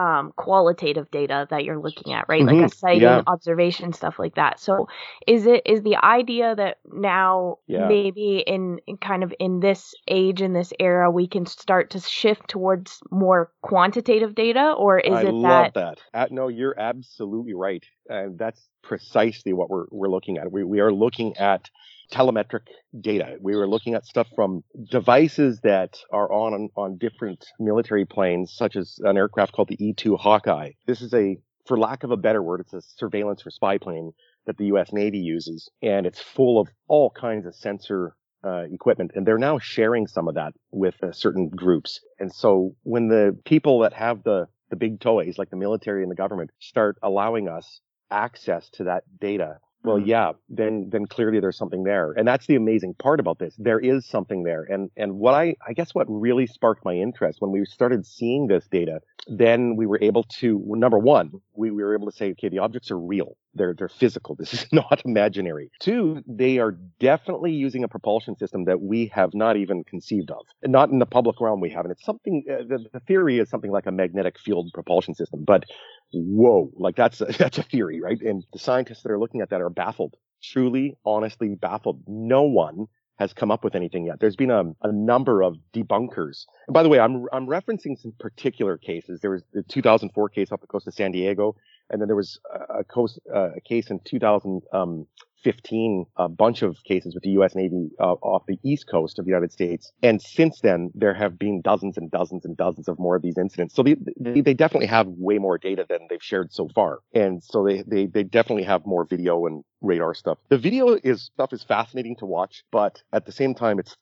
um, 0.00 0.32
qualitative 0.36 1.10
data 1.10 1.46
that 1.50 1.64
you're 1.64 1.78
looking 1.78 2.14
at, 2.14 2.24
right? 2.26 2.42
Mm-hmm. 2.42 2.62
Like 2.62 2.72
a 2.72 2.74
sighting, 2.74 3.02
yeah. 3.02 3.22
observation, 3.26 3.92
stuff 3.92 4.18
like 4.18 4.36
that. 4.36 4.58
So 4.58 4.88
is 5.26 5.44
it 5.44 5.60
is 5.66 5.82
the 5.82 5.96
idea 5.96 6.54
that 6.54 6.78
now 6.90 7.58
yeah. 7.66 7.86
maybe 7.86 8.42
in, 8.46 8.80
in, 8.86 8.96
kind 8.96 9.22
of 9.22 9.34
in 9.38 9.60
this 9.60 9.94
age 10.08 10.40
in 10.40 10.54
this 10.54 10.72
era 10.80 11.10
we 11.10 11.26
can 11.26 11.44
start 11.44 11.90
to 11.90 12.00
shift 12.00 12.48
towards 12.48 13.00
more 13.10 13.52
quantitative 13.60 14.34
data, 14.34 14.72
or 14.72 14.98
is 14.98 15.12
I 15.12 15.24
it 15.24 15.34
love 15.34 15.72
that? 15.74 15.98
that. 16.14 16.32
No, 16.32 16.48
you're 16.48 16.78
absolutely 16.80 17.52
right. 17.52 17.84
Uh, 18.10 18.28
that's 18.36 18.70
precisely 18.82 19.52
what 19.52 19.68
we're 19.68 19.84
we're 19.90 20.08
looking 20.08 20.38
at. 20.38 20.50
We 20.50 20.64
we 20.64 20.80
are 20.80 20.92
looking 20.92 21.36
at 21.36 21.68
telemetric 22.10 22.66
data. 23.00 23.36
We 23.40 23.56
were 23.56 23.68
looking 23.68 23.94
at 23.94 24.06
stuff 24.06 24.28
from 24.34 24.62
devices 24.90 25.60
that 25.62 25.98
are 26.12 26.30
on 26.32 26.68
on 26.76 26.98
different 26.98 27.44
military 27.58 28.04
planes, 28.04 28.52
such 28.52 28.76
as 28.76 28.98
an 29.02 29.16
aircraft 29.16 29.52
called 29.52 29.68
the 29.68 29.84
E-2 29.84 30.18
Hawkeye. 30.18 30.72
This 30.86 31.00
is 31.00 31.14
a, 31.14 31.36
for 31.66 31.78
lack 31.78 32.04
of 32.04 32.10
a 32.10 32.16
better 32.16 32.42
word, 32.42 32.60
it's 32.60 32.72
a 32.72 32.82
surveillance 32.82 33.46
or 33.46 33.50
spy 33.50 33.78
plane 33.78 34.12
that 34.46 34.56
the 34.56 34.66
U.S. 34.66 34.92
Navy 34.92 35.18
uses, 35.18 35.70
and 35.82 36.06
it's 36.06 36.20
full 36.20 36.60
of 36.60 36.68
all 36.88 37.10
kinds 37.10 37.46
of 37.46 37.54
sensor 37.54 38.16
uh, 38.44 38.64
equipment, 38.72 39.12
and 39.14 39.26
they're 39.26 39.38
now 39.38 39.58
sharing 39.58 40.06
some 40.06 40.28
of 40.28 40.34
that 40.34 40.52
with 40.70 40.94
uh, 41.02 41.12
certain 41.12 41.48
groups. 41.48 42.00
And 42.18 42.32
so 42.32 42.74
when 42.82 43.08
the 43.08 43.36
people 43.44 43.80
that 43.80 43.92
have 43.92 44.22
the 44.24 44.46
the 44.70 44.76
big 44.76 45.00
toys, 45.00 45.36
like 45.36 45.50
the 45.50 45.56
military 45.56 46.02
and 46.02 46.10
the 46.10 46.16
government, 46.16 46.50
start 46.60 46.96
allowing 47.02 47.48
us 47.48 47.80
access 48.10 48.70
to 48.70 48.84
that 48.84 49.02
data, 49.20 49.58
well, 49.82 49.98
yeah, 49.98 50.32
then 50.48 50.90
then 50.90 51.06
clearly 51.06 51.40
there's 51.40 51.56
something 51.56 51.84
there, 51.84 52.12
and 52.12 52.28
that's 52.28 52.46
the 52.46 52.56
amazing 52.56 52.94
part 52.94 53.18
about 53.18 53.38
this. 53.38 53.54
There 53.58 53.78
is 53.80 54.04
something 54.04 54.42
there, 54.42 54.62
and 54.64 54.90
and 54.96 55.18
what 55.18 55.34
I 55.34 55.56
I 55.66 55.72
guess 55.72 55.94
what 55.94 56.06
really 56.08 56.46
sparked 56.46 56.84
my 56.84 56.94
interest 56.94 57.40
when 57.40 57.50
we 57.50 57.64
started 57.64 58.04
seeing 58.04 58.46
this 58.46 58.66
data, 58.70 59.00
then 59.26 59.76
we 59.76 59.86
were 59.86 59.98
able 60.02 60.24
to 60.24 60.62
number 60.66 60.98
one, 60.98 61.30
we, 61.54 61.70
we 61.70 61.82
were 61.82 61.94
able 61.94 62.10
to 62.10 62.16
say, 62.16 62.30
okay, 62.32 62.50
the 62.50 62.58
objects 62.58 62.90
are 62.90 62.98
real, 62.98 63.38
they're 63.54 63.72
they're 63.72 63.88
physical. 63.88 64.34
This 64.34 64.52
is 64.52 64.66
not 64.72 65.00
imaginary. 65.06 65.70
Two, 65.80 66.22
they 66.26 66.58
are 66.58 66.72
definitely 66.98 67.52
using 67.52 67.82
a 67.82 67.88
propulsion 67.88 68.36
system 68.36 68.66
that 68.66 68.82
we 68.82 69.06
have 69.14 69.32
not 69.32 69.56
even 69.56 69.84
conceived 69.84 70.30
of, 70.30 70.44
not 70.62 70.90
in 70.90 70.98
the 70.98 71.06
public 71.06 71.40
realm 71.40 71.60
we 71.60 71.70
haven't. 71.70 71.92
It's 71.92 72.04
something. 72.04 72.44
Uh, 72.50 72.64
the, 72.68 72.84
the 72.92 73.00
theory 73.00 73.38
is 73.38 73.48
something 73.48 73.70
like 73.70 73.86
a 73.86 73.92
magnetic 73.92 74.38
field 74.38 74.70
propulsion 74.74 75.14
system, 75.14 75.42
but 75.44 75.64
whoa, 76.12 76.70
like 76.76 76.96
that's 76.96 77.20
a, 77.20 77.24
that's 77.38 77.58
a 77.58 77.62
theory, 77.62 78.00
right? 78.00 78.20
And 78.20 78.44
the 78.52 78.58
scientists 78.58 79.02
that 79.02 79.12
are 79.12 79.18
looking 79.18 79.40
at 79.40 79.50
that 79.50 79.60
are 79.60 79.70
baffled, 79.70 80.16
truly, 80.42 80.96
honestly 81.04 81.54
baffled. 81.54 82.02
No 82.06 82.42
one 82.42 82.86
has 83.18 83.34
come 83.34 83.50
up 83.50 83.62
with 83.62 83.74
anything 83.74 84.06
yet. 84.06 84.18
There's 84.18 84.36
been 84.36 84.50
a, 84.50 84.64
a 84.82 84.90
number 84.90 85.42
of 85.42 85.58
debunkers. 85.74 86.46
And 86.66 86.72
by 86.72 86.82
the 86.82 86.88
way, 86.88 86.98
I'm 86.98 87.26
I'm 87.32 87.46
referencing 87.46 87.98
some 87.98 88.12
particular 88.18 88.78
cases. 88.78 89.20
There 89.20 89.30
was 89.30 89.42
the 89.52 89.62
2004 89.62 90.28
case 90.30 90.50
off 90.50 90.60
the 90.62 90.66
coast 90.66 90.86
of 90.86 90.94
San 90.94 91.12
Diego, 91.12 91.54
and 91.90 92.00
then 92.00 92.08
there 92.08 92.16
was 92.16 92.40
a, 92.70 92.82
coast, 92.82 93.20
uh, 93.32 93.50
a 93.56 93.60
case 93.60 93.90
in 93.90 94.00
2000. 94.04 94.62
Um, 94.72 95.06
15 95.42 96.06
a 96.16 96.28
bunch 96.28 96.62
of 96.62 96.76
cases 96.84 97.14
with 97.14 97.22
the 97.22 97.30
U.S. 97.30 97.54
Navy 97.54 97.90
uh, 97.98 98.14
off 98.22 98.44
the 98.46 98.58
east 98.62 98.86
coast 98.90 99.18
of 99.18 99.24
the 99.24 99.30
United 99.30 99.52
States. 99.52 99.92
And 100.02 100.20
since 100.20 100.60
then, 100.60 100.90
there 100.94 101.14
have 101.14 101.38
been 101.38 101.60
dozens 101.60 101.96
and 101.96 102.10
dozens 102.10 102.44
and 102.44 102.56
dozens 102.56 102.88
of 102.88 102.98
more 102.98 103.16
of 103.16 103.22
these 103.22 103.38
incidents. 103.38 103.74
So 103.74 103.82
they, 103.82 103.96
they, 104.18 104.40
they 104.40 104.54
definitely 104.54 104.86
have 104.86 105.06
way 105.06 105.38
more 105.38 105.58
data 105.58 105.86
than 105.88 106.06
they've 106.08 106.22
shared 106.22 106.52
so 106.52 106.68
far. 106.74 107.00
And 107.14 107.42
so 107.42 107.64
they, 107.64 107.82
they, 107.86 108.06
they 108.06 108.22
definitely 108.22 108.64
have 108.64 108.86
more 108.86 109.04
video 109.04 109.46
and 109.46 109.64
radar 109.80 110.14
stuff. 110.14 110.38
The 110.48 110.58
video 110.58 110.96
is 111.02 111.30
stuff 111.34 111.52
is 111.52 111.62
fascinating 111.64 112.16
to 112.16 112.26
watch, 112.26 112.64
but 112.70 113.02
at 113.12 113.26
the 113.26 113.32
same 113.32 113.54
time, 113.54 113.78
it's 113.78 113.96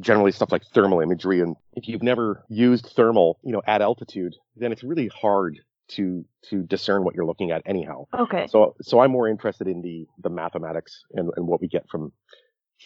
generally 0.00 0.32
stuff 0.32 0.52
like 0.52 0.62
thermal 0.74 1.00
imagery. 1.00 1.40
And 1.40 1.56
if 1.74 1.88
you've 1.88 2.02
never 2.02 2.44
used 2.48 2.92
thermal, 2.96 3.38
you 3.42 3.52
know, 3.52 3.62
at 3.66 3.82
altitude, 3.82 4.34
then 4.56 4.72
it's 4.72 4.82
really 4.82 5.08
hard 5.08 5.58
to 5.96 6.24
to 6.50 6.62
discern 6.62 7.04
what 7.04 7.14
you're 7.14 7.26
looking 7.26 7.50
at 7.50 7.62
anyhow. 7.66 8.06
Okay. 8.18 8.46
So 8.48 8.74
so 8.82 9.00
I'm 9.00 9.10
more 9.10 9.28
interested 9.28 9.68
in 9.68 9.82
the 9.82 10.06
the 10.18 10.30
mathematics 10.30 11.04
and, 11.14 11.30
and 11.36 11.46
what 11.46 11.60
we 11.60 11.68
get 11.68 11.88
from 11.88 12.12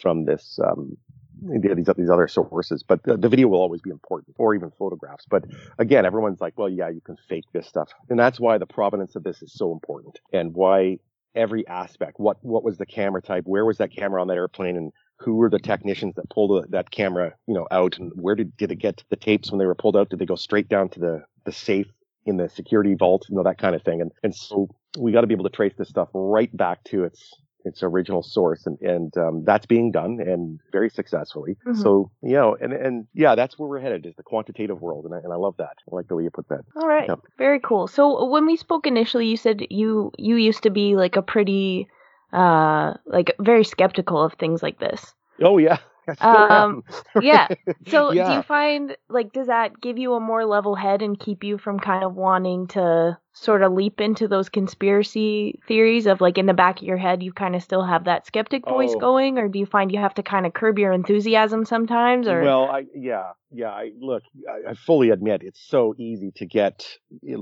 from 0.01 0.25
this 0.25 0.59
um, 0.63 0.97
these 1.41 1.87
these 1.97 2.09
other 2.09 2.27
sources. 2.27 2.83
But 2.83 3.03
the, 3.03 3.17
the, 3.17 3.29
video 3.29 3.47
will 3.47 3.61
always 3.61 3.81
be 3.81 3.89
important, 3.89 4.35
or 4.37 4.55
even 4.55 4.71
photographs. 4.71 5.25
But 5.29 5.45
again, 5.77 6.05
everyone's 6.05 6.41
like, 6.41 6.57
well, 6.57 6.69
yeah, 6.69 6.89
you 6.89 7.01
can 7.01 7.17
fake 7.27 7.45
this 7.53 7.67
stuff, 7.67 7.89
and 8.09 8.19
that's 8.19 8.39
why 8.39 8.57
the 8.57 8.65
provenance 8.65 9.15
of 9.15 9.23
this 9.23 9.41
is 9.41 9.53
so 9.53 9.71
important, 9.71 10.19
and 10.33 10.53
why 10.53 10.99
every 11.35 11.65
aspect. 11.67 12.19
What 12.19 12.37
what 12.43 12.63
was 12.63 12.77
the 12.77 12.85
camera 12.85 13.21
type? 13.21 13.43
Where 13.45 13.65
was 13.65 13.77
that 13.77 13.95
camera 13.95 14.21
on 14.21 14.27
that 14.27 14.37
airplane? 14.37 14.75
And 14.75 14.91
who 15.19 15.35
were 15.35 15.49
the 15.49 15.59
technicians 15.59 16.15
that 16.15 16.29
pulled 16.29 16.65
that 16.71 16.91
camera, 16.91 17.33
you 17.47 17.53
know, 17.53 17.67
out? 17.71 17.97
And 17.97 18.11
where 18.15 18.35
did 18.35 18.57
did 18.57 18.71
it 18.71 18.77
get 18.77 19.03
the 19.09 19.15
tapes 19.15 19.51
when 19.51 19.59
they 19.59 19.65
were 19.65 19.75
pulled 19.75 19.95
out? 19.95 20.09
Did 20.09 20.19
they 20.19 20.25
go 20.25 20.35
straight 20.35 20.67
down 20.67 20.89
to 20.89 20.99
the 20.99 21.23
the 21.45 21.51
safe 21.51 21.87
in 22.27 22.37
the 22.37 22.49
security 22.49 22.93
vault, 22.93 23.25
you 23.29 23.35
know, 23.35 23.43
that 23.43 23.57
kind 23.57 23.75
of 23.75 23.81
thing. 23.81 24.01
And, 24.01 24.11
and 24.21 24.35
so 24.35 24.69
we 24.99 25.11
got 25.11 25.21
to 25.21 25.27
be 25.27 25.33
able 25.33 25.45
to 25.45 25.55
trace 25.55 25.73
this 25.77 25.89
stuff 25.89 26.09
right 26.13 26.55
back 26.55 26.83
to 26.85 27.03
its, 27.05 27.33
its 27.65 27.81
original 27.81 28.21
source. 28.21 28.65
And, 28.67 28.79
and, 28.81 29.17
um, 29.17 29.43
that's 29.45 29.65
being 29.65 29.91
done 29.91 30.19
and 30.19 30.59
very 30.71 30.89
successfully. 30.89 31.57
Mm-hmm. 31.65 31.81
So, 31.81 32.11
you 32.21 32.33
know, 32.33 32.57
and, 32.59 32.73
and 32.73 33.07
yeah, 33.13 33.35
that's 33.35 33.57
where 33.57 33.67
we're 33.67 33.79
headed 33.79 34.05
is 34.05 34.15
the 34.15 34.23
quantitative 34.23 34.81
world. 34.81 35.05
And 35.05 35.15
I, 35.15 35.19
and 35.19 35.33
I 35.33 35.37
love 35.37 35.55
that. 35.57 35.77
I 35.91 35.95
like 35.95 36.07
the 36.07 36.15
way 36.15 36.23
you 36.23 36.29
put 36.29 36.49
that. 36.49 36.65
All 36.75 36.87
right. 36.87 37.09
Very 37.37 37.59
cool. 37.59 37.87
So 37.87 38.25
when 38.25 38.45
we 38.45 38.57
spoke 38.57 38.85
initially, 38.85 39.27
you 39.27 39.37
said 39.37 39.65
you, 39.69 40.11
you 40.17 40.35
used 40.35 40.63
to 40.63 40.69
be 40.69 40.95
like 40.95 41.15
a 41.15 41.21
pretty, 41.21 41.87
uh, 42.33 42.93
like 43.05 43.33
very 43.39 43.63
skeptical 43.63 44.21
of 44.21 44.33
things 44.33 44.61
like 44.61 44.79
this. 44.79 45.13
Oh 45.41 45.57
yeah. 45.57 45.77
um, 46.19 46.83
yeah. 47.21 47.47
So 47.87 48.11
yeah. 48.11 48.27
do 48.27 48.33
you 48.35 48.41
find 48.41 48.97
like 49.09 49.33
does 49.33 49.47
that 49.47 49.79
give 49.81 49.97
you 49.97 50.13
a 50.13 50.19
more 50.19 50.45
level 50.45 50.75
head 50.75 51.01
and 51.01 51.19
keep 51.19 51.43
you 51.43 51.57
from 51.57 51.79
kind 51.79 52.03
of 52.03 52.15
wanting 52.15 52.67
to 52.67 53.17
sort 53.33 53.61
of 53.61 53.71
leap 53.71 54.01
into 54.01 54.27
those 54.27 54.49
conspiracy 54.49 55.59
theories 55.67 56.07
of 56.07 56.21
like 56.21 56.39
in 56.39 56.47
the 56.47 56.53
back 56.53 56.79
of 56.79 56.83
your 56.83 56.97
head 56.97 57.21
you 57.21 57.31
kind 57.31 57.55
of 57.55 57.61
still 57.61 57.83
have 57.83 58.05
that 58.05 58.25
skeptic 58.25 58.65
voice 58.65 58.93
oh. 58.95 58.99
going 58.99 59.37
or 59.37 59.47
do 59.47 59.59
you 59.59 59.65
find 59.65 59.91
you 59.91 59.99
have 59.99 60.13
to 60.15 60.23
kind 60.23 60.47
of 60.47 60.53
curb 60.53 60.79
your 60.79 60.91
enthusiasm 60.91 61.63
sometimes 61.63 62.27
or 62.27 62.41
Well, 62.41 62.63
I 62.63 62.85
yeah, 62.95 63.33
yeah, 63.51 63.69
I 63.69 63.91
look, 63.99 64.23
I, 64.49 64.71
I 64.71 64.73
fully 64.73 65.11
admit 65.11 65.41
it's 65.43 65.61
so 65.61 65.93
easy 65.97 66.31
to 66.37 66.45
get 66.45 66.87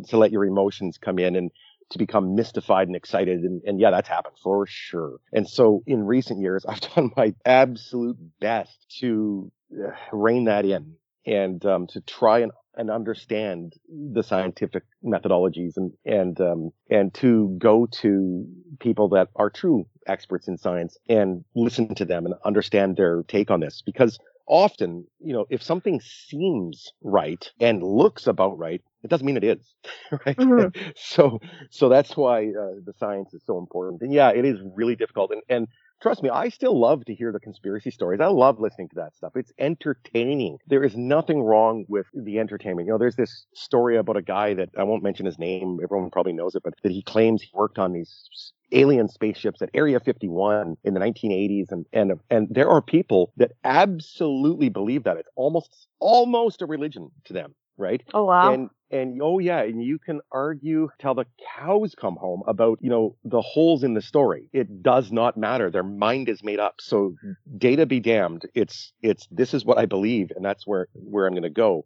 to 0.07 0.17
let 0.17 0.31
your 0.31 0.43
emotions 0.45 0.97
come 0.97 1.17
in 1.17 1.35
and 1.35 1.51
to 1.91 1.97
become 1.97 2.35
mystified 2.35 2.87
and 2.87 2.95
excited. 2.95 3.41
And, 3.41 3.61
and, 3.65 3.79
yeah, 3.79 3.91
that's 3.91 4.09
happened 4.09 4.35
for 4.41 4.65
sure. 4.67 5.17
And 5.33 5.47
so 5.47 5.83
in 5.85 6.03
recent 6.03 6.39
years, 6.41 6.65
I've 6.69 6.81
done 6.81 7.11
my 7.15 7.33
absolute 7.45 8.17
best 8.39 8.85
to 8.99 9.51
uh, 9.73 9.91
rein 10.11 10.45
that 10.45 10.65
in 10.65 10.95
and 11.25 11.65
um, 11.65 11.87
to 11.87 12.01
try 12.01 12.39
and, 12.39 12.51
and 12.75 12.91
understand 12.91 13.73
the 13.89 14.21
scientific 14.21 14.83
methodologies 15.03 15.77
and 15.77 15.93
and 16.05 16.39
um, 16.41 16.71
and 16.89 17.13
to 17.15 17.55
go 17.57 17.87
to 17.87 18.45
people 18.79 19.09
that 19.09 19.29
are 19.35 19.49
true 19.49 19.85
experts 20.07 20.47
in 20.47 20.57
science 20.57 20.97
and 21.09 21.43
listen 21.55 21.95
to 21.95 22.05
them 22.05 22.25
and 22.25 22.35
understand 22.43 22.97
their 22.97 23.23
take 23.23 23.49
on 23.49 23.59
this 23.59 23.81
because 23.83 24.19
often, 24.47 25.05
you 25.19 25.33
know, 25.33 25.45
if 25.49 25.61
something 25.63 25.99
seems 26.01 26.91
right 27.01 27.51
and 27.59 27.83
looks 27.83 28.27
about 28.27 28.57
right, 28.57 28.81
it 29.03 29.09
doesn't 29.09 29.25
mean 29.25 29.37
it 29.37 29.43
is, 29.43 29.75
right? 30.25 30.37
Mm-hmm. 30.37 30.89
so, 30.95 31.39
so 31.69 31.89
that's 31.89 32.15
why 32.17 32.45
uh, 32.47 32.79
the 32.85 32.93
science 32.97 33.33
is 33.33 33.43
so 33.45 33.57
important. 33.57 34.01
And 34.01 34.13
yeah, 34.13 34.29
it 34.29 34.45
is 34.45 34.59
really 34.75 34.95
difficult. 34.95 35.31
And, 35.31 35.41
and 35.49 35.67
trust 36.01 36.23
me, 36.23 36.29
I 36.29 36.49
still 36.49 36.79
love 36.79 37.05
to 37.05 37.15
hear 37.15 37.31
the 37.31 37.39
conspiracy 37.39 37.91
stories. 37.91 38.19
I 38.21 38.27
love 38.27 38.59
listening 38.59 38.89
to 38.89 38.95
that 38.95 39.15
stuff. 39.15 39.33
It's 39.35 39.51
entertaining. 39.59 40.57
There 40.67 40.83
is 40.83 40.95
nothing 40.95 41.41
wrong 41.41 41.85
with 41.87 42.07
the 42.13 42.39
entertainment. 42.39 42.87
You 42.87 42.93
know, 42.93 42.97
there's 42.97 43.15
this 43.15 43.45
story 43.53 43.97
about 43.97 44.17
a 44.17 44.21
guy 44.21 44.53
that 44.53 44.69
I 44.77 44.83
won't 44.83 45.03
mention 45.03 45.25
his 45.25 45.39
name. 45.39 45.79
Everyone 45.83 46.09
probably 46.09 46.33
knows 46.33 46.55
it, 46.55 46.63
but 46.63 46.73
that 46.83 46.91
he 46.91 47.01
claims 47.01 47.41
he 47.41 47.49
worked 47.53 47.79
on 47.79 47.93
these 47.93 48.51
alien 48.71 49.07
spaceships 49.07 49.61
at 49.61 49.69
Area 49.73 49.99
51 49.99 50.75
in 50.83 50.93
the 50.93 50.99
1980s, 50.99 51.71
and 51.71 51.85
and 51.93 52.13
and 52.29 52.47
there 52.49 52.69
are 52.69 52.81
people 52.81 53.31
that 53.37 53.51
absolutely 53.63 54.69
believe 54.69 55.03
that 55.03 55.17
it's 55.17 55.29
almost 55.35 55.87
almost 55.99 56.61
a 56.61 56.65
religion 56.65 57.09
to 57.25 57.33
them, 57.33 57.55
right? 57.77 58.03
Oh 58.13 58.25
wow. 58.25 58.53
And 58.53 58.69
and 58.91 59.19
oh 59.21 59.39
yeah, 59.39 59.61
and 59.61 59.83
you 59.83 59.97
can 59.97 60.21
argue 60.31 60.89
till 60.99 61.15
the 61.15 61.25
cows 61.57 61.95
come 61.99 62.15
home 62.15 62.43
about 62.47 62.79
you 62.81 62.89
know 62.89 63.15
the 63.23 63.41
holes 63.41 63.83
in 63.83 63.93
the 63.93 64.01
story. 64.01 64.49
It 64.53 64.83
does 64.83 65.11
not 65.11 65.37
matter. 65.37 65.71
Their 65.71 65.83
mind 65.83 66.29
is 66.29 66.43
made 66.43 66.59
up. 66.59 66.75
So 66.79 67.15
data 67.57 67.85
be 67.85 67.99
damned. 67.99 68.43
It's 68.53 68.93
it's 69.01 69.27
this 69.31 69.53
is 69.53 69.65
what 69.65 69.77
I 69.77 69.85
believe, 69.85 70.31
and 70.35 70.45
that's 70.45 70.67
where 70.67 70.87
where 70.93 71.25
I'm 71.25 71.33
going 71.33 71.43
to 71.43 71.49
go. 71.49 71.85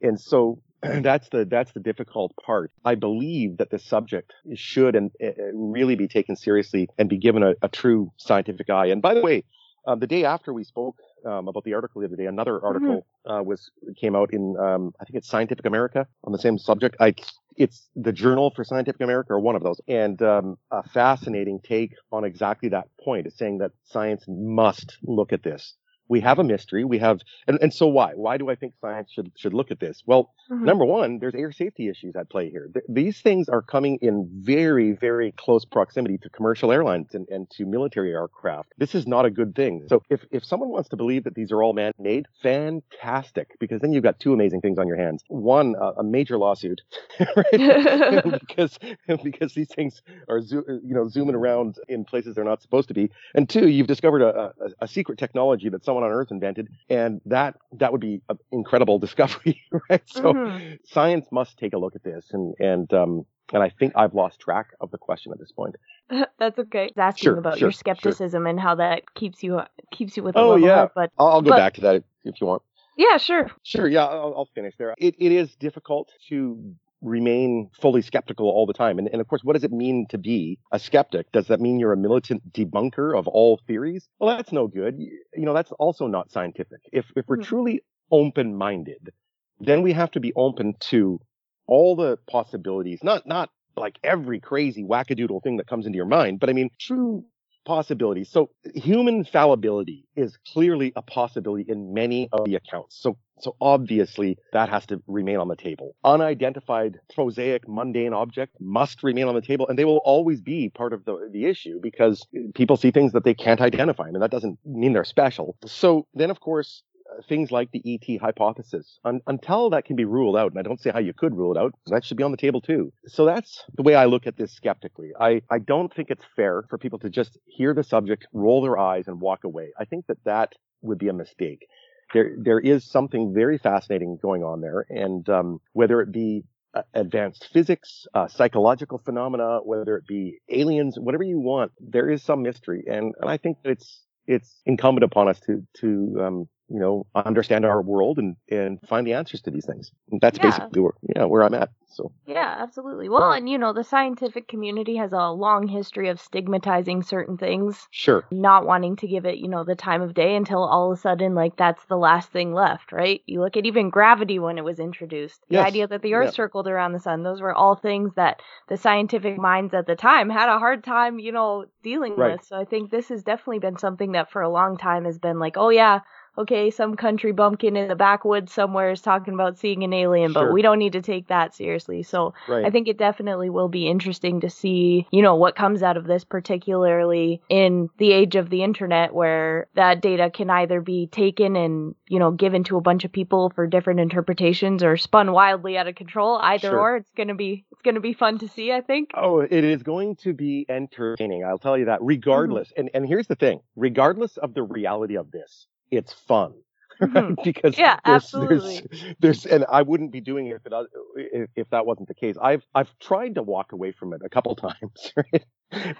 And 0.00 0.20
so 0.20 0.60
that's 0.82 1.28
the 1.28 1.44
that's 1.44 1.72
the 1.72 1.80
difficult 1.80 2.32
part. 2.44 2.72
I 2.84 2.96
believe 2.96 3.58
that 3.58 3.70
the 3.70 3.78
subject 3.78 4.32
should 4.54 4.96
and 4.96 5.10
uh, 5.22 5.30
really 5.54 5.94
be 5.94 6.08
taken 6.08 6.34
seriously 6.34 6.88
and 6.98 7.08
be 7.08 7.18
given 7.18 7.42
a, 7.42 7.54
a 7.62 7.68
true 7.68 8.12
scientific 8.16 8.68
eye. 8.68 8.86
And 8.86 9.00
by 9.00 9.14
the 9.14 9.20
way, 9.20 9.44
uh, 9.86 9.94
the 9.94 10.08
day 10.08 10.24
after 10.24 10.52
we 10.52 10.64
spoke 10.64 10.96
um, 11.24 11.48
about 11.48 11.64
the 11.64 11.74
article 11.74 12.00
the 12.00 12.06
other 12.06 12.16
day, 12.16 12.26
another 12.26 12.54
mm-hmm. 12.54 12.66
article 12.66 13.06
mm-hmm. 13.26 13.30
uh, 13.30 13.42
was 13.42 13.70
came 13.96 14.14
out 14.14 14.32
in 14.32 14.56
um, 14.58 14.92
I 15.00 15.04
think 15.04 15.16
it's 15.16 15.28
Scientific 15.28 15.66
America 15.66 16.06
on 16.24 16.32
the 16.32 16.38
same 16.38 16.58
subject. 16.58 16.96
I 17.00 17.14
it's 17.56 17.88
the 17.96 18.12
Journal 18.12 18.50
for 18.54 18.64
Scientific 18.64 19.00
America 19.00 19.32
or 19.32 19.40
one 19.40 19.56
of 19.56 19.62
those, 19.62 19.80
and 19.88 20.20
um, 20.22 20.58
a 20.70 20.82
fascinating 20.88 21.60
take 21.60 21.94
on 22.10 22.24
exactly 22.24 22.68
that 22.70 22.88
point. 23.02 23.26
It's 23.26 23.38
saying 23.38 23.58
that 23.58 23.72
science 23.84 24.24
must 24.26 24.96
look 25.02 25.32
at 25.32 25.42
this 25.42 25.74
we 26.12 26.20
have 26.20 26.38
a 26.38 26.44
mystery. 26.44 26.84
We 26.84 26.98
have, 26.98 27.20
and, 27.48 27.58
and 27.62 27.72
so 27.72 27.86
why? 27.86 28.12
Why 28.14 28.36
do 28.36 28.50
I 28.50 28.54
think 28.54 28.74
science 28.82 29.10
should 29.10 29.32
should 29.34 29.54
look 29.54 29.70
at 29.70 29.80
this? 29.80 30.02
Well, 30.04 30.30
mm-hmm. 30.50 30.62
number 30.62 30.84
one, 30.84 31.18
there's 31.20 31.34
air 31.34 31.52
safety 31.52 31.88
issues 31.88 32.14
at 32.16 32.28
play 32.28 32.50
here. 32.50 32.68
Th- 32.70 32.84
these 32.86 33.22
things 33.22 33.48
are 33.48 33.62
coming 33.62 33.98
in 34.02 34.28
very, 34.30 34.92
very 34.92 35.32
close 35.38 35.64
proximity 35.64 36.18
to 36.18 36.28
commercial 36.28 36.70
airlines 36.70 37.14
and, 37.14 37.26
and 37.30 37.48
to 37.52 37.64
military 37.64 38.12
aircraft. 38.12 38.74
This 38.76 38.94
is 38.94 39.06
not 39.06 39.24
a 39.24 39.30
good 39.30 39.54
thing. 39.54 39.84
So 39.88 40.02
if 40.10 40.20
if 40.30 40.44
someone 40.44 40.68
wants 40.68 40.90
to 40.90 40.96
believe 40.96 41.24
that 41.24 41.34
these 41.34 41.50
are 41.50 41.62
all 41.62 41.72
man-made, 41.72 42.26
fantastic, 42.42 43.56
because 43.58 43.80
then 43.80 43.94
you've 43.94 44.04
got 44.04 44.20
two 44.20 44.34
amazing 44.34 44.60
things 44.60 44.76
on 44.76 44.86
your 44.86 44.98
hands. 44.98 45.24
One, 45.28 45.76
uh, 45.80 45.92
a 45.96 46.04
major 46.04 46.36
lawsuit, 46.36 46.82
because 47.50 48.78
because 49.24 49.54
these 49.54 49.72
things 49.74 50.02
are 50.28 50.42
zo- 50.42 50.64
you 50.68 50.94
know 50.94 51.08
zooming 51.08 51.36
around 51.36 51.78
in 51.88 52.04
places 52.04 52.34
they're 52.34 52.44
not 52.44 52.60
supposed 52.60 52.88
to 52.88 52.94
be, 52.94 53.10
and 53.34 53.48
two, 53.48 53.68
you've 53.68 53.86
discovered 53.86 54.20
a, 54.20 54.32
a, 54.36 54.52
a 54.82 54.88
secret 54.88 55.18
technology 55.18 55.70
that 55.70 55.82
someone 55.86 56.01
on 56.02 56.10
Earth 56.10 56.30
invented, 56.30 56.68
and 56.88 57.20
that 57.26 57.56
that 57.72 57.92
would 57.92 58.00
be 58.00 58.20
an 58.28 58.38
incredible 58.50 58.98
discovery, 59.06 59.60
right? 59.88 60.02
So 60.06 60.32
mm-hmm. 60.32 60.74
science 60.84 61.26
must 61.30 61.58
take 61.58 61.72
a 61.72 61.78
look 61.78 61.94
at 61.94 62.02
this, 62.02 62.26
and 62.32 62.54
and 62.58 62.92
um, 62.92 63.26
and 63.52 63.62
I 63.62 63.70
think 63.70 63.92
I've 63.96 64.14
lost 64.14 64.40
track 64.40 64.68
of 64.80 64.90
the 64.90 64.98
question 64.98 65.32
at 65.32 65.38
this 65.38 65.52
point. 65.52 65.76
That's 66.38 66.58
okay. 66.58 66.90
Asking 66.96 67.22
sure, 67.22 67.38
about 67.38 67.58
sure, 67.58 67.68
your 67.68 67.72
skepticism 67.72 68.42
sure. 68.42 68.48
and 68.48 68.60
how 68.60 68.76
that 68.76 69.14
keeps 69.14 69.42
you 69.42 69.60
keeps 69.92 70.16
you 70.16 70.22
with 70.22 70.36
oh 70.36 70.56
yeah, 70.56 70.80
head, 70.80 70.90
but 70.94 71.10
I'll, 71.18 71.28
I'll 71.28 71.42
go 71.42 71.50
but, 71.50 71.56
back 71.56 71.74
to 71.74 71.80
that 71.82 72.04
if 72.24 72.40
you 72.40 72.46
want. 72.46 72.62
Yeah, 72.96 73.16
sure. 73.16 73.50
Sure. 73.62 73.88
Yeah, 73.88 74.04
I'll, 74.04 74.34
I'll 74.36 74.48
finish 74.54 74.74
there. 74.78 74.94
It 74.98 75.14
it 75.18 75.32
is 75.32 75.54
difficult 75.56 76.12
to 76.28 76.74
remain 77.02 77.68
fully 77.80 78.00
skeptical 78.00 78.46
all 78.46 78.64
the 78.64 78.72
time. 78.72 78.98
And, 78.98 79.08
and 79.08 79.20
of 79.20 79.28
course, 79.28 79.42
what 79.42 79.54
does 79.54 79.64
it 79.64 79.72
mean 79.72 80.06
to 80.10 80.18
be 80.18 80.58
a 80.70 80.78
skeptic? 80.78 81.30
Does 81.32 81.48
that 81.48 81.60
mean 81.60 81.78
you're 81.78 81.92
a 81.92 81.96
militant 81.96 82.52
debunker 82.52 83.18
of 83.18 83.28
all 83.28 83.60
theories? 83.66 84.08
Well, 84.18 84.34
that's 84.36 84.52
no 84.52 84.68
good. 84.68 84.98
You, 84.98 85.44
know, 85.44 85.52
that's 85.54 85.72
also 85.72 86.06
not 86.06 86.30
scientific. 86.30 86.80
If, 86.92 87.06
if 87.16 87.26
we're 87.26 87.36
mm-hmm. 87.36 87.44
truly 87.44 87.82
open 88.10 88.56
minded, 88.56 89.12
then 89.60 89.82
we 89.82 89.92
have 89.92 90.10
to 90.12 90.20
be 90.20 90.32
open 90.34 90.74
to 90.80 91.20
all 91.66 91.96
the 91.96 92.18
possibilities, 92.28 93.00
not, 93.02 93.26
not 93.26 93.50
like 93.76 93.98
every 94.04 94.40
crazy 94.40 94.84
wackadoodle 94.84 95.42
thing 95.42 95.56
that 95.56 95.66
comes 95.66 95.86
into 95.86 95.96
your 95.96 96.06
mind, 96.06 96.40
but 96.40 96.50
I 96.50 96.52
mean, 96.52 96.70
true 96.78 97.24
possibilities. 97.64 98.28
So 98.28 98.50
human 98.74 99.24
fallibility 99.24 100.06
is 100.16 100.36
clearly 100.52 100.92
a 100.96 101.02
possibility 101.02 101.64
in 101.68 101.94
many 101.94 102.28
of 102.32 102.44
the 102.44 102.56
accounts. 102.56 102.96
So 103.00 103.18
so 103.40 103.56
obviously 103.60 104.38
that 104.52 104.68
has 104.68 104.86
to 104.86 105.02
remain 105.08 105.38
on 105.38 105.48
the 105.48 105.56
table. 105.56 105.96
Unidentified, 106.04 107.00
prosaic, 107.12 107.66
mundane 107.66 108.12
object 108.12 108.56
must 108.60 109.02
remain 109.02 109.26
on 109.26 109.34
the 109.34 109.42
table 109.42 109.66
and 109.66 109.76
they 109.76 109.84
will 109.84 110.00
always 110.04 110.40
be 110.40 110.68
part 110.68 110.92
of 110.92 111.04
the, 111.04 111.28
the 111.32 111.46
issue 111.46 111.80
because 111.82 112.24
people 112.54 112.76
see 112.76 112.92
things 112.92 113.12
that 113.12 113.24
they 113.24 113.34
can't 113.34 113.60
identify. 113.60 114.04
I 114.04 114.10
mean, 114.12 114.20
that 114.20 114.30
doesn't 114.30 114.58
mean 114.64 114.92
they're 114.92 115.04
special. 115.04 115.56
So 115.66 116.06
then 116.14 116.30
of 116.30 116.38
course, 116.38 116.84
things 117.28 117.50
like 117.50 117.70
the 117.70 117.82
ET 117.84 118.20
hypothesis. 118.20 118.98
Un- 119.04 119.20
until 119.26 119.70
that 119.70 119.84
can 119.84 119.96
be 119.96 120.04
ruled 120.04 120.36
out, 120.36 120.52
and 120.52 120.58
I 120.58 120.62
don't 120.62 120.80
see 120.80 120.90
how 120.90 120.98
you 120.98 121.12
could 121.12 121.36
rule 121.36 121.52
it 121.52 121.58
out, 121.58 121.74
that 121.86 122.04
should 122.04 122.16
be 122.16 122.22
on 122.22 122.30
the 122.30 122.36
table 122.36 122.60
too. 122.60 122.92
So 123.06 123.24
that's 123.24 123.64
the 123.74 123.82
way 123.82 123.94
I 123.94 124.06
look 124.06 124.26
at 124.26 124.36
this 124.36 124.52
skeptically. 124.52 125.10
I, 125.18 125.42
I 125.50 125.58
don't 125.58 125.92
think 125.92 126.10
it's 126.10 126.24
fair 126.36 126.64
for 126.68 126.78
people 126.78 126.98
to 127.00 127.10
just 127.10 127.38
hear 127.46 127.74
the 127.74 127.84
subject, 127.84 128.26
roll 128.32 128.62
their 128.62 128.78
eyes, 128.78 129.08
and 129.08 129.20
walk 129.20 129.44
away. 129.44 129.72
I 129.78 129.84
think 129.84 130.06
that 130.06 130.24
that 130.24 130.52
would 130.82 130.98
be 130.98 131.08
a 131.08 131.12
mistake. 131.12 131.66
There, 132.12 132.32
there 132.36 132.60
is 132.60 132.84
something 132.84 133.32
very 133.34 133.58
fascinating 133.58 134.18
going 134.20 134.42
on 134.42 134.60
there, 134.60 134.84
and 134.90 135.26
um, 135.28 135.60
whether 135.72 136.00
it 136.02 136.12
be 136.12 136.44
uh, 136.74 136.82
advanced 136.94 137.48
physics, 137.52 138.06
uh, 138.14 138.28
psychological 138.28 138.98
phenomena, 138.98 139.60
whether 139.64 139.96
it 139.96 140.06
be 140.06 140.38
aliens, 140.50 140.98
whatever 140.98 141.22
you 141.22 141.38
want, 141.38 141.72
there 141.80 142.10
is 142.10 142.22
some 142.22 142.42
mystery, 142.42 142.84
and, 142.86 143.14
and 143.20 143.30
I 143.30 143.36
think 143.36 143.58
it's 143.64 144.02
it's 144.26 144.60
incumbent 144.66 145.04
upon 145.04 145.28
us 145.28 145.40
to 145.40 145.66
to 145.80 146.22
um, 146.22 146.48
you 146.72 146.80
know, 146.80 147.06
understand 147.14 147.66
our 147.66 147.82
world 147.82 148.18
and, 148.18 148.34
and 148.50 148.80
find 148.88 149.06
the 149.06 149.12
answers 149.12 149.42
to 149.42 149.50
these 149.50 149.66
things. 149.66 149.92
And 150.10 150.20
that's 150.22 150.38
yeah. 150.38 150.44
basically 150.44 150.80
where, 150.80 150.92
yeah, 151.14 151.24
where 151.24 151.42
I'm 151.42 151.52
at. 151.52 151.68
So. 151.88 152.10
Yeah, 152.26 152.56
absolutely. 152.58 153.10
Well, 153.10 153.32
and 153.32 153.46
you 153.46 153.58
know, 153.58 153.74
the 153.74 153.84
scientific 153.84 154.48
community 154.48 154.96
has 154.96 155.12
a 155.12 155.28
long 155.28 155.68
history 155.68 156.08
of 156.08 156.18
stigmatizing 156.18 157.02
certain 157.02 157.36
things. 157.36 157.86
Sure. 157.90 158.24
Not 158.30 158.64
wanting 158.64 158.96
to 158.96 159.06
give 159.06 159.26
it, 159.26 159.36
you 159.36 159.48
know, 159.48 159.62
the 159.62 159.74
time 159.74 160.00
of 160.00 160.14
day 160.14 160.34
until 160.34 160.64
all 160.64 160.90
of 160.90 160.98
a 160.98 161.00
sudden, 161.00 161.34
like, 161.34 161.58
that's 161.58 161.84
the 161.84 161.98
last 161.98 162.32
thing 162.32 162.54
left, 162.54 162.92
right? 162.92 163.20
You 163.26 163.40
look 163.40 163.58
at 163.58 163.66
even 163.66 163.90
gravity 163.90 164.38
when 164.38 164.56
it 164.56 164.64
was 164.64 164.78
introduced. 164.78 165.42
The 165.50 165.56
yes. 165.56 165.66
idea 165.66 165.86
that 165.88 166.00
the 166.00 166.14
Earth 166.14 166.28
yep. 166.28 166.34
circled 166.34 166.66
around 166.66 166.92
the 166.92 167.00
sun, 167.00 167.22
those 167.22 167.42
were 167.42 167.52
all 167.52 167.76
things 167.76 168.14
that 168.16 168.40
the 168.70 168.78
scientific 168.78 169.36
minds 169.36 169.74
at 169.74 169.86
the 169.86 169.96
time 169.96 170.30
had 170.30 170.48
a 170.48 170.58
hard 170.58 170.82
time, 170.82 171.18
you 171.18 171.32
know, 171.32 171.66
dealing 171.82 172.16
right. 172.16 172.32
with. 172.32 172.46
So 172.46 172.58
I 172.58 172.64
think 172.64 172.90
this 172.90 173.10
has 173.10 173.22
definitely 173.22 173.58
been 173.58 173.76
something 173.76 174.12
that 174.12 174.30
for 174.30 174.40
a 174.40 174.48
long 174.48 174.78
time 174.78 175.04
has 175.04 175.18
been 175.18 175.38
like, 175.38 175.58
oh, 175.58 175.68
yeah 175.68 176.00
okay, 176.38 176.70
some 176.70 176.96
country 176.96 177.32
bumpkin 177.32 177.76
in 177.76 177.88
the 177.88 177.96
backwoods 177.96 178.52
somewhere 178.52 178.90
is 178.90 179.00
talking 179.00 179.34
about 179.34 179.58
seeing 179.58 179.82
an 179.84 179.92
alien, 179.92 180.32
sure. 180.32 180.46
but 180.46 180.52
we 180.52 180.62
don't 180.62 180.78
need 180.78 180.92
to 180.92 181.02
take 181.02 181.28
that 181.28 181.54
seriously. 181.54 182.02
So 182.02 182.34
right. 182.48 182.64
I 182.64 182.70
think 182.70 182.88
it 182.88 182.98
definitely 182.98 183.50
will 183.50 183.68
be 183.68 183.86
interesting 183.88 184.40
to 184.40 184.50
see, 184.50 185.06
you 185.10 185.22
know, 185.22 185.36
what 185.36 185.56
comes 185.56 185.82
out 185.82 185.96
of 185.96 186.06
this, 186.06 186.24
particularly 186.24 187.42
in 187.48 187.90
the 187.98 188.12
age 188.12 188.36
of 188.36 188.50
the 188.50 188.62
internet 188.62 189.12
where 189.12 189.68
that 189.74 190.00
data 190.00 190.30
can 190.30 190.48
either 190.50 190.80
be 190.80 191.06
taken 191.06 191.56
and, 191.56 191.94
you 192.08 192.18
know, 192.18 192.30
given 192.30 192.64
to 192.64 192.76
a 192.76 192.80
bunch 192.80 193.04
of 193.04 193.12
people 193.12 193.50
for 193.54 193.66
different 193.66 194.00
interpretations 194.00 194.82
or 194.82 194.96
spun 194.96 195.32
wildly 195.32 195.76
out 195.76 195.88
of 195.88 195.94
control. 195.94 196.38
Either 196.38 196.70
sure. 196.70 196.80
or, 196.80 196.96
it's 196.96 197.10
gonna 197.16 197.34
be 197.34 197.64
it's 197.70 197.82
gonna 197.82 198.00
be 198.00 198.12
fun 198.12 198.38
to 198.38 198.48
see, 198.48 198.72
I 198.72 198.80
think. 198.80 199.10
Oh, 199.14 199.40
it 199.40 199.52
is 199.52 199.82
going 199.82 200.16
to 200.16 200.32
be 200.32 200.64
entertaining. 200.68 201.44
I'll 201.44 201.58
tell 201.58 201.76
you 201.76 201.86
that, 201.86 202.00
regardless. 202.02 202.68
Mm-hmm. 202.68 202.80
And 202.80 202.90
and 202.94 203.06
here's 203.06 203.26
the 203.26 203.34
thing, 203.34 203.60
regardless 203.76 204.36
of 204.36 204.54
the 204.54 204.62
reality 204.62 205.16
of 205.16 205.30
this, 205.30 205.66
it's 205.92 206.12
fun. 206.12 206.54
Mm-hmm. 207.02 207.34
because 207.42 207.76
yeah, 207.76 207.98
there's, 208.04 208.22
absolutely. 208.22 208.86
There's, 208.90 209.14
there's, 209.18 209.46
and 209.46 209.64
I 209.68 209.82
wouldn't 209.82 210.12
be 210.12 210.20
doing 210.20 210.46
it 210.46 210.60
if, 210.64 210.66
it, 210.66 210.72
if, 211.16 211.50
if 211.56 211.70
that 211.70 211.84
wasn't 211.84 212.06
the 212.06 212.14
case. 212.14 212.36
I've, 212.40 212.62
I've 212.76 212.96
tried 213.00 213.34
to 213.36 213.42
walk 213.42 213.72
away 213.72 213.90
from 213.90 214.12
it 214.12 214.20
a 214.24 214.28
couple 214.28 214.54
times, 214.56 215.12
right? 215.16 215.44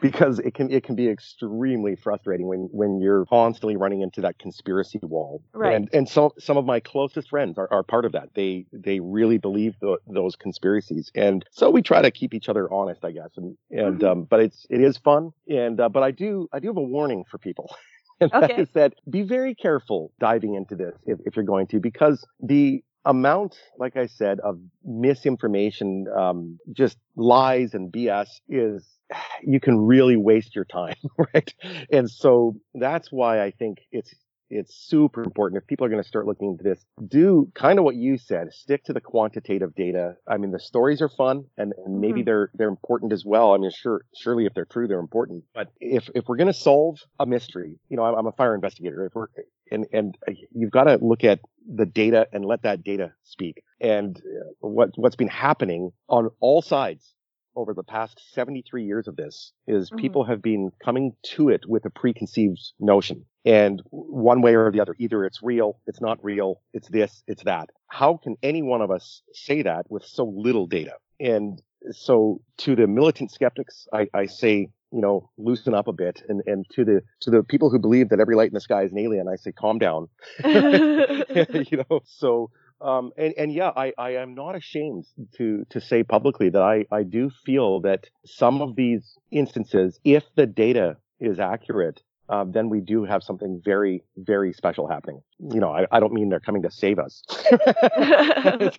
because 0.01 0.39
it 0.39 0.55
can, 0.55 0.71
it 0.71 0.85
can 0.85 0.95
be 0.95 1.09
extremely 1.09 1.97
frustrating 1.97 2.47
when, 2.47 2.69
when 2.71 3.01
you're 3.01 3.25
constantly 3.27 3.77
running 3.77 4.03
into 4.03 4.21
that 4.21 4.39
conspiracy 4.39 5.01
wall. 5.03 5.43
Right. 5.53 5.75
And, 5.75 5.89
and 5.93 6.09
some, 6.09 6.31
some 6.39 6.57
of 6.57 6.65
my 6.65 6.79
closest 6.79 7.31
friends 7.31 7.59
are, 7.59 7.69
are 7.73 7.83
part 7.83 8.05
of 8.05 8.13
that. 8.13 8.29
They, 8.35 8.67
they 8.73 9.01
really 9.01 9.39
believe 9.39 9.75
the, 9.81 9.97
those 10.07 10.37
conspiracies. 10.37 11.11
And 11.17 11.45
so 11.51 11.71
we 11.71 11.83
try 11.83 12.03
to 12.03 12.13
keep 12.13 12.33
each 12.33 12.49
other 12.49 12.73
honest, 12.73 13.05
I 13.05 13.11
guess. 13.11 13.31
And, 13.37 13.57
and, 13.71 13.99
mm-hmm. 13.99 14.07
um, 14.07 14.25
but 14.25 14.39
it's, 14.39 14.67
it 14.71 14.81
is 14.81 14.99
fun. 14.99 15.31
And, 15.49 15.81
uh, 15.81 15.89
but 15.89 16.05
I 16.05 16.13
do, 16.13 16.49
I 16.53 16.61
do 16.61 16.69
have 16.69 16.77
a 16.77 16.83
warning 16.83 17.25
for 17.29 17.39
people. 17.39 17.75
and 18.33 18.33
okay. 18.33 18.55
that 18.55 18.61
is 18.61 18.69
that 18.75 18.95
be 19.09 19.23
very 19.23 19.55
careful 19.55 20.13
diving 20.21 20.55
into 20.55 20.75
this 20.75 20.95
if, 21.07 21.19
if 21.25 21.37
you're 21.37 21.45
going 21.45 21.67
to, 21.69 21.81
because 21.81 22.25
the 22.41 22.83
amount, 23.05 23.57
like 23.79 23.97
I 23.97 24.07
said, 24.07 24.39
of 24.41 24.59
misinformation, 24.85 26.07
um, 26.17 26.59
just 26.73 26.99
lies 27.17 27.75
and 27.75 27.93
BS 27.93 28.29
is 28.49 28.87
you 29.43 29.61
can 29.61 29.79
really 29.79 30.17
waste 30.17 30.55
your 30.55 30.65
time, 30.65 30.97
right? 31.35 31.55
And 31.91 32.11
so 32.11 32.57
that's 32.75 33.11
why 33.11 33.43
I 33.43 33.51
think 33.51 33.79
it's 33.91 34.15
it's 34.53 34.75
super 34.75 35.23
important. 35.23 35.61
If 35.63 35.67
people 35.67 35.87
are 35.87 35.89
going 35.89 36.03
to 36.03 36.09
start 36.09 36.27
looking 36.27 36.51
into 36.51 36.65
this 36.65 36.85
do 37.09 37.51
kind 37.55 37.79
of 37.79 37.85
what 37.85 37.97
you 37.97 38.19
said 38.19 38.53
stick 38.53 38.85
to 38.85 38.93
the 38.93 39.01
quantitative 39.01 39.75
data. 39.75 40.17
I 40.29 40.37
mean 40.37 40.51
the 40.53 40.61
stories 40.61 41.01
are 41.01 41.09
fun 41.09 41.45
and, 41.57 41.73
and 41.85 42.01
maybe 42.01 42.21
mm-hmm. 42.21 42.27
they're 42.27 42.51
they're 42.55 42.69
important 42.69 43.13
as 43.13 43.25
well. 43.25 43.55
I 43.55 43.59
mean 43.59 43.71
sure 43.71 44.05
surely 44.15 44.47
if 44.47 44.55
they're 44.55 44.65
true 44.67 44.87
they're 44.87 45.01
important. 45.01 45.45
But 45.55 45.69
if 45.81 46.09
if 46.15 46.25
we're 46.29 46.37
going 46.37 46.53
to 46.53 46.53
solve 46.53 46.99
a 47.19 47.27
mystery 47.27 47.79
you 47.89 47.97
know 47.97 48.05
I'm, 48.05 48.15
I'm, 48.15 48.27
a 48.27 48.33
fire 48.33 48.55
investigator. 48.55 49.07
If 49.07 49.15
we're 49.15 49.29
and 49.71 49.87
and 49.93 50.17
you've 50.53 50.71
got 50.71 50.85
to 50.85 50.99
look 51.01 51.25
at 51.25 51.41
the 51.67 51.87
data 51.87 52.27
and 52.33 52.45
let 52.45 52.63
that 52.63 52.85
data 52.85 53.13
speak. 53.25 53.63
And 53.81 54.21
what 54.61 54.91
what's 54.97 55.17
been 55.17 55.29
happening 55.29 55.93
on 56.09 56.31
all 56.41 56.63
sides 56.63 57.15
over 57.57 57.75
the 57.75 57.83
past 57.83 58.21
73 58.33 58.85
years 58.85 59.09
of 59.09 59.17
this 59.17 59.53
is 59.67 59.89
mm-hmm. 59.89 59.99
people 59.99 60.25
have 60.25 60.43
been 60.43 60.71
coming 60.83 61.15
to 61.35 61.49
it 61.49 61.63
with 61.67 61.85
a 61.85 61.91
preconceived 61.91 62.61
notion. 62.81 63.25
And 63.45 63.83
one 63.91 64.41
way 64.41 64.55
or 64.55 64.71
the 64.71 64.81
other, 64.81 64.95
either 64.99 65.25
it's 65.25 65.43
real, 65.43 65.79
it's 65.87 66.01
not 66.01 66.23
real, 66.23 66.61
it's 66.73 66.89
this, 66.89 67.23
it's 67.27 67.43
that. 67.45 67.71
How 67.89 68.17
can 68.17 68.37
any 68.43 68.63
one 68.63 68.83
of 68.83 68.91
us 68.91 69.23
say 69.33 69.63
that 69.63 69.91
with 69.91 70.05
so 70.05 70.25
little 70.25 70.67
data? 70.67 70.95
And 71.19 71.61
so 71.91 72.41
to 72.59 72.77
the 72.77 72.87
militant 72.87 73.33
skeptics, 73.33 73.89
I, 73.93 74.09
I 74.15 74.27
say, 74.27 74.69
you 74.93 75.01
know, 75.01 75.31
loosen 75.39 75.75
up 75.75 75.89
a 75.89 75.93
bit. 75.93 76.23
And, 76.29 76.43
and 76.47 76.67
to 76.75 76.85
the, 76.85 77.03
to 77.21 77.31
the 77.31 77.43
people 77.43 77.71
who 77.71 77.79
believe 77.79 78.11
that 78.11 78.21
every 78.21 78.37
light 78.37 78.49
in 78.49 78.55
the 78.55 78.61
sky 78.61 78.83
is 78.83 78.93
an 78.93 78.99
alien, 78.99 79.27
I 79.29 79.37
say, 79.37 79.53
calm 79.53 79.79
down. 79.79 80.09
you 80.45 81.85
know, 81.91 82.01
so, 82.05 82.51
um, 82.83 83.13
and, 83.17 83.35
and 83.39 83.53
yeah, 83.53 83.71
I, 83.77 83.93
I 83.97 84.11
am 84.17 84.35
not 84.35 84.57
ashamed 84.57 85.07
to, 85.37 85.65
to 85.71 85.81
say 85.81 86.03
publicly 86.03 86.51
that 86.51 86.63
I, 86.63 86.87
I 86.91 87.03
do 87.03 87.31
feel 87.45 87.81
that 87.83 88.09
some 88.25 88.61
of 88.61 88.77
these 88.77 89.17
instances, 89.31 89.99
if 90.05 90.25
the 90.37 90.47
data 90.47 90.97
is 91.21 91.39
accurate, 91.39 92.03
um, 92.29 92.53
then 92.53 92.69
we 92.69 92.81
do 92.81 93.05
have 93.05 93.23
something 93.23 93.61
very, 93.65 94.05
very 94.17 94.53
special 94.53 94.87
happening. 94.87 95.21
You 95.39 95.61
know, 95.61 95.71
I, 95.71 95.87
I 95.91 96.01
don't 96.01 96.13
mean 96.13 96.29
they're 96.29 96.41
coming 96.41 96.63
to 96.63 96.71
save 96.71 96.99
us. 96.99 97.23
I 97.51 98.71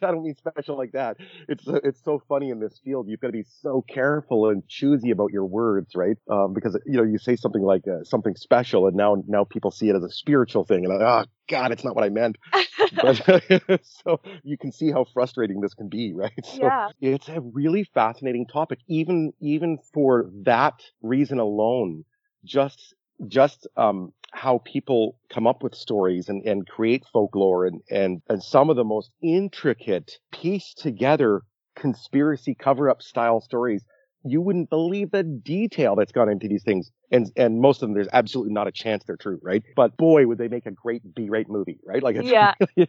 don't 0.00 0.22
mean 0.22 0.36
special 0.36 0.76
like 0.78 0.92
that. 0.92 1.16
It's 1.48 1.64
it's 1.66 2.02
so 2.04 2.22
funny 2.28 2.50
in 2.50 2.60
this 2.60 2.80
field. 2.84 3.08
You've 3.08 3.20
got 3.20 3.28
to 3.28 3.32
be 3.32 3.44
so 3.60 3.84
careful 3.88 4.48
and 4.50 4.66
choosy 4.68 5.10
about 5.10 5.32
your 5.32 5.44
words, 5.44 5.96
right? 5.96 6.16
Um, 6.30 6.54
because 6.54 6.78
you 6.86 6.96
know 6.96 7.02
you 7.02 7.18
say 7.18 7.34
something 7.34 7.62
like 7.62 7.88
uh, 7.88 8.04
something 8.04 8.36
special, 8.36 8.86
and 8.86 8.96
now 8.96 9.16
now 9.26 9.44
people 9.44 9.72
see 9.72 9.88
it 9.88 9.96
as 9.96 10.04
a 10.04 10.10
spiritual 10.10 10.64
thing, 10.64 10.84
and 10.84 10.94
like, 10.96 11.02
oh 11.02 11.24
God, 11.48 11.72
it's 11.72 11.84
not 11.84 11.96
what 11.96 12.04
I 12.04 12.08
meant. 12.08 12.38
but, 13.02 13.42
so 13.82 14.20
you 14.44 14.56
can 14.56 14.70
see 14.70 14.92
how 14.92 15.06
frustrating 15.12 15.60
this 15.60 15.74
can 15.74 15.88
be, 15.88 16.12
right? 16.14 16.32
So 16.44 16.62
yeah. 16.62 16.88
it's 17.00 17.28
a 17.28 17.40
really 17.40 17.84
fascinating 17.94 18.46
topic, 18.46 18.78
even 18.86 19.32
even 19.40 19.78
for 19.92 20.30
that 20.44 20.80
reason 21.02 21.40
alone 21.40 22.04
just 22.46 22.94
just 23.28 23.66
um, 23.76 24.12
how 24.32 24.60
people 24.64 25.18
come 25.30 25.46
up 25.46 25.62
with 25.62 25.74
stories 25.74 26.28
and, 26.28 26.44
and 26.46 26.66
create 26.68 27.04
folklore 27.12 27.66
and, 27.66 27.80
and, 27.90 28.20
and 28.28 28.42
some 28.42 28.68
of 28.68 28.76
the 28.76 28.84
most 28.84 29.10
intricate 29.22 30.18
pieced 30.32 30.78
together 30.78 31.42
conspiracy 31.76 32.54
cover 32.54 32.90
up 32.90 33.02
style 33.02 33.40
stories. 33.40 33.84
You 34.28 34.40
wouldn't 34.40 34.70
believe 34.70 35.10
the 35.10 35.22
detail 35.22 35.96
that's 35.96 36.12
gone 36.12 36.28
into 36.28 36.48
these 36.48 36.62
things. 36.62 36.90
And, 37.10 37.30
and 37.36 37.60
most 37.60 37.82
of 37.82 37.88
them, 37.88 37.94
there's 37.94 38.08
absolutely 38.12 38.52
not 38.52 38.66
a 38.66 38.72
chance 38.72 39.04
they're 39.04 39.16
true, 39.16 39.38
right? 39.42 39.62
But 39.76 39.96
boy, 39.96 40.26
would 40.26 40.38
they 40.38 40.48
make 40.48 40.66
a 40.66 40.70
great 40.70 41.02
B-rate 41.14 41.48
movie, 41.48 41.78
right? 41.84 42.02
Like, 42.02 42.16
yeah. 42.22 42.54
you 42.76 42.86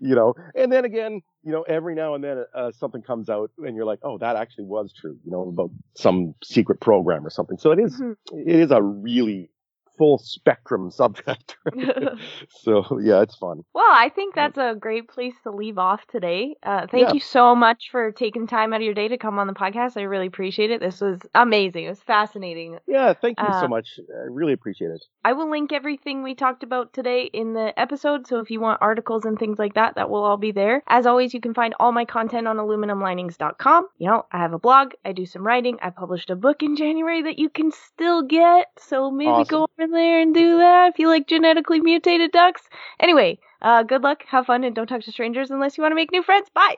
know, 0.00 0.34
and 0.54 0.72
then 0.72 0.84
again, 0.84 1.22
you 1.44 1.52
know, 1.52 1.62
every 1.62 1.94
now 1.94 2.14
and 2.14 2.24
then 2.24 2.44
uh, 2.54 2.72
something 2.72 3.02
comes 3.02 3.28
out 3.28 3.50
and 3.58 3.76
you're 3.76 3.84
like, 3.84 4.00
oh, 4.02 4.18
that 4.18 4.36
actually 4.36 4.64
was 4.64 4.92
true, 4.92 5.18
you 5.24 5.30
know, 5.30 5.48
about 5.48 5.70
some 5.96 6.34
secret 6.42 6.80
program 6.80 7.26
or 7.26 7.30
something. 7.30 7.58
So 7.58 7.70
it 7.70 7.78
is, 7.78 8.00
mm-hmm. 8.00 8.38
it 8.38 8.60
is 8.60 8.70
a 8.70 8.82
really 8.82 9.50
full 9.98 10.18
spectrum 10.18 10.90
subject. 10.90 11.56
so 12.48 12.98
yeah, 13.00 13.22
it's 13.22 13.36
fun. 13.36 13.64
Well, 13.74 13.84
I 13.88 14.10
think 14.14 14.34
that's 14.34 14.58
a 14.58 14.74
great 14.78 15.08
place 15.08 15.34
to 15.44 15.50
leave 15.50 15.78
off 15.78 16.06
today. 16.06 16.56
Uh, 16.62 16.86
thank 16.90 17.08
yeah. 17.08 17.14
you 17.14 17.20
so 17.20 17.54
much 17.54 17.88
for 17.90 18.12
taking 18.12 18.46
time 18.46 18.72
out 18.72 18.80
of 18.80 18.84
your 18.84 18.94
day 18.94 19.08
to 19.08 19.18
come 19.18 19.38
on 19.38 19.46
the 19.46 19.52
podcast. 19.52 19.96
I 19.96 20.02
really 20.02 20.26
appreciate 20.26 20.70
it. 20.70 20.80
This 20.80 21.00
was 21.00 21.20
amazing. 21.34 21.84
It 21.84 21.90
was 21.90 22.00
fascinating. 22.00 22.78
Yeah, 22.86 23.14
thank 23.14 23.38
you 23.40 23.46
uh, 23.46 23.60
so 23.60 23.68
much. 23.68 23.88
I 23.98 24.26
really 24.30 24.52
appreciate 24.52 24.90
it. 24.90 25.04
I 25.24 25.32
will 25.32 25.50
link 25.50 25.72
everything 25.72 26.22
we 26.22 26.34
talked 26.34 26.62
about 26.62 26.92
today 26.92 27.30
in 27.32 27.54
the 27.54 27.78
episode. 27.78 28.26
So 28.26 28.40
if 28.40 28.50
you 28.50 28.60
want 28.60 28.82
articles 28.82 29.24
and 29.24 29.38
things 29.38 29.58
like 29.58 29.74
that, 29.74 29.94
that 29.96 30.10
will 30.10 30.24
all 30.24 30.36
be 30.36 30.52
there. 30.52 30.82
As 30.86 31.06
always, 31.06 31.34
you 31.34 31.40
can 31.40 31.54
find 31.54 31.74
all 31.78 31.92
my 31.92 32.04
content 32.04 32.48
on 32.48 32.56
aluminumlinings.com. 32.56 33.88
You 33.98 34.08
know, 34.08 34.26
I 34.32 34.38
have 34.38 34.52
a 34.52 34.58
blog. 34.58 34.92
I 35.04 35.12
do 35.12 35.26
some 35.26 35.46
writing. 35.46 35.78
I 35.82 35.90
published 35.90 36.30
a 36.30 36.36
book 36.36 36.62
in 36.62 36.76
January 36.76 37.22
that 37.22 37.38
you 37.38 37.48
can 37.48 37.70
still 37.70 38.22
get. 38.22 38.66
So 38.78 39.10
maybe 39.10 39.30
awesome. 39.30 39.48
go 39.48 39.66
over 39.78 39.91
there 39.92 40.20
and 40.20 40.34
do 40.34 40.58
that 40.58 40.88
if 40.88 40.98
you 40.98 41.08
like 41.08 41.26
genetically 41.28 41.80
mutated 41.80 42.32
ducks. 42.32 42.62
Anyway, 43.00 43.38
uh, 43.62 43.82
good 43.84 44.02
luck, 44.02 44.24
have 44.28 44.46
fun, 44.46 44.64
and 44.64 44.74
don't 44.74 44.86
talk 44.88 45.02
to 45.02 45.12
strangers 45.12 45.50
unless 45.50 45.76
you 45.78 45.82
want 45.82 45.92
to 45.92 45.96
make 45.96 46.12
new 46.12 46.22
friends. 46.22 46.48
Bye! 46.50 46.76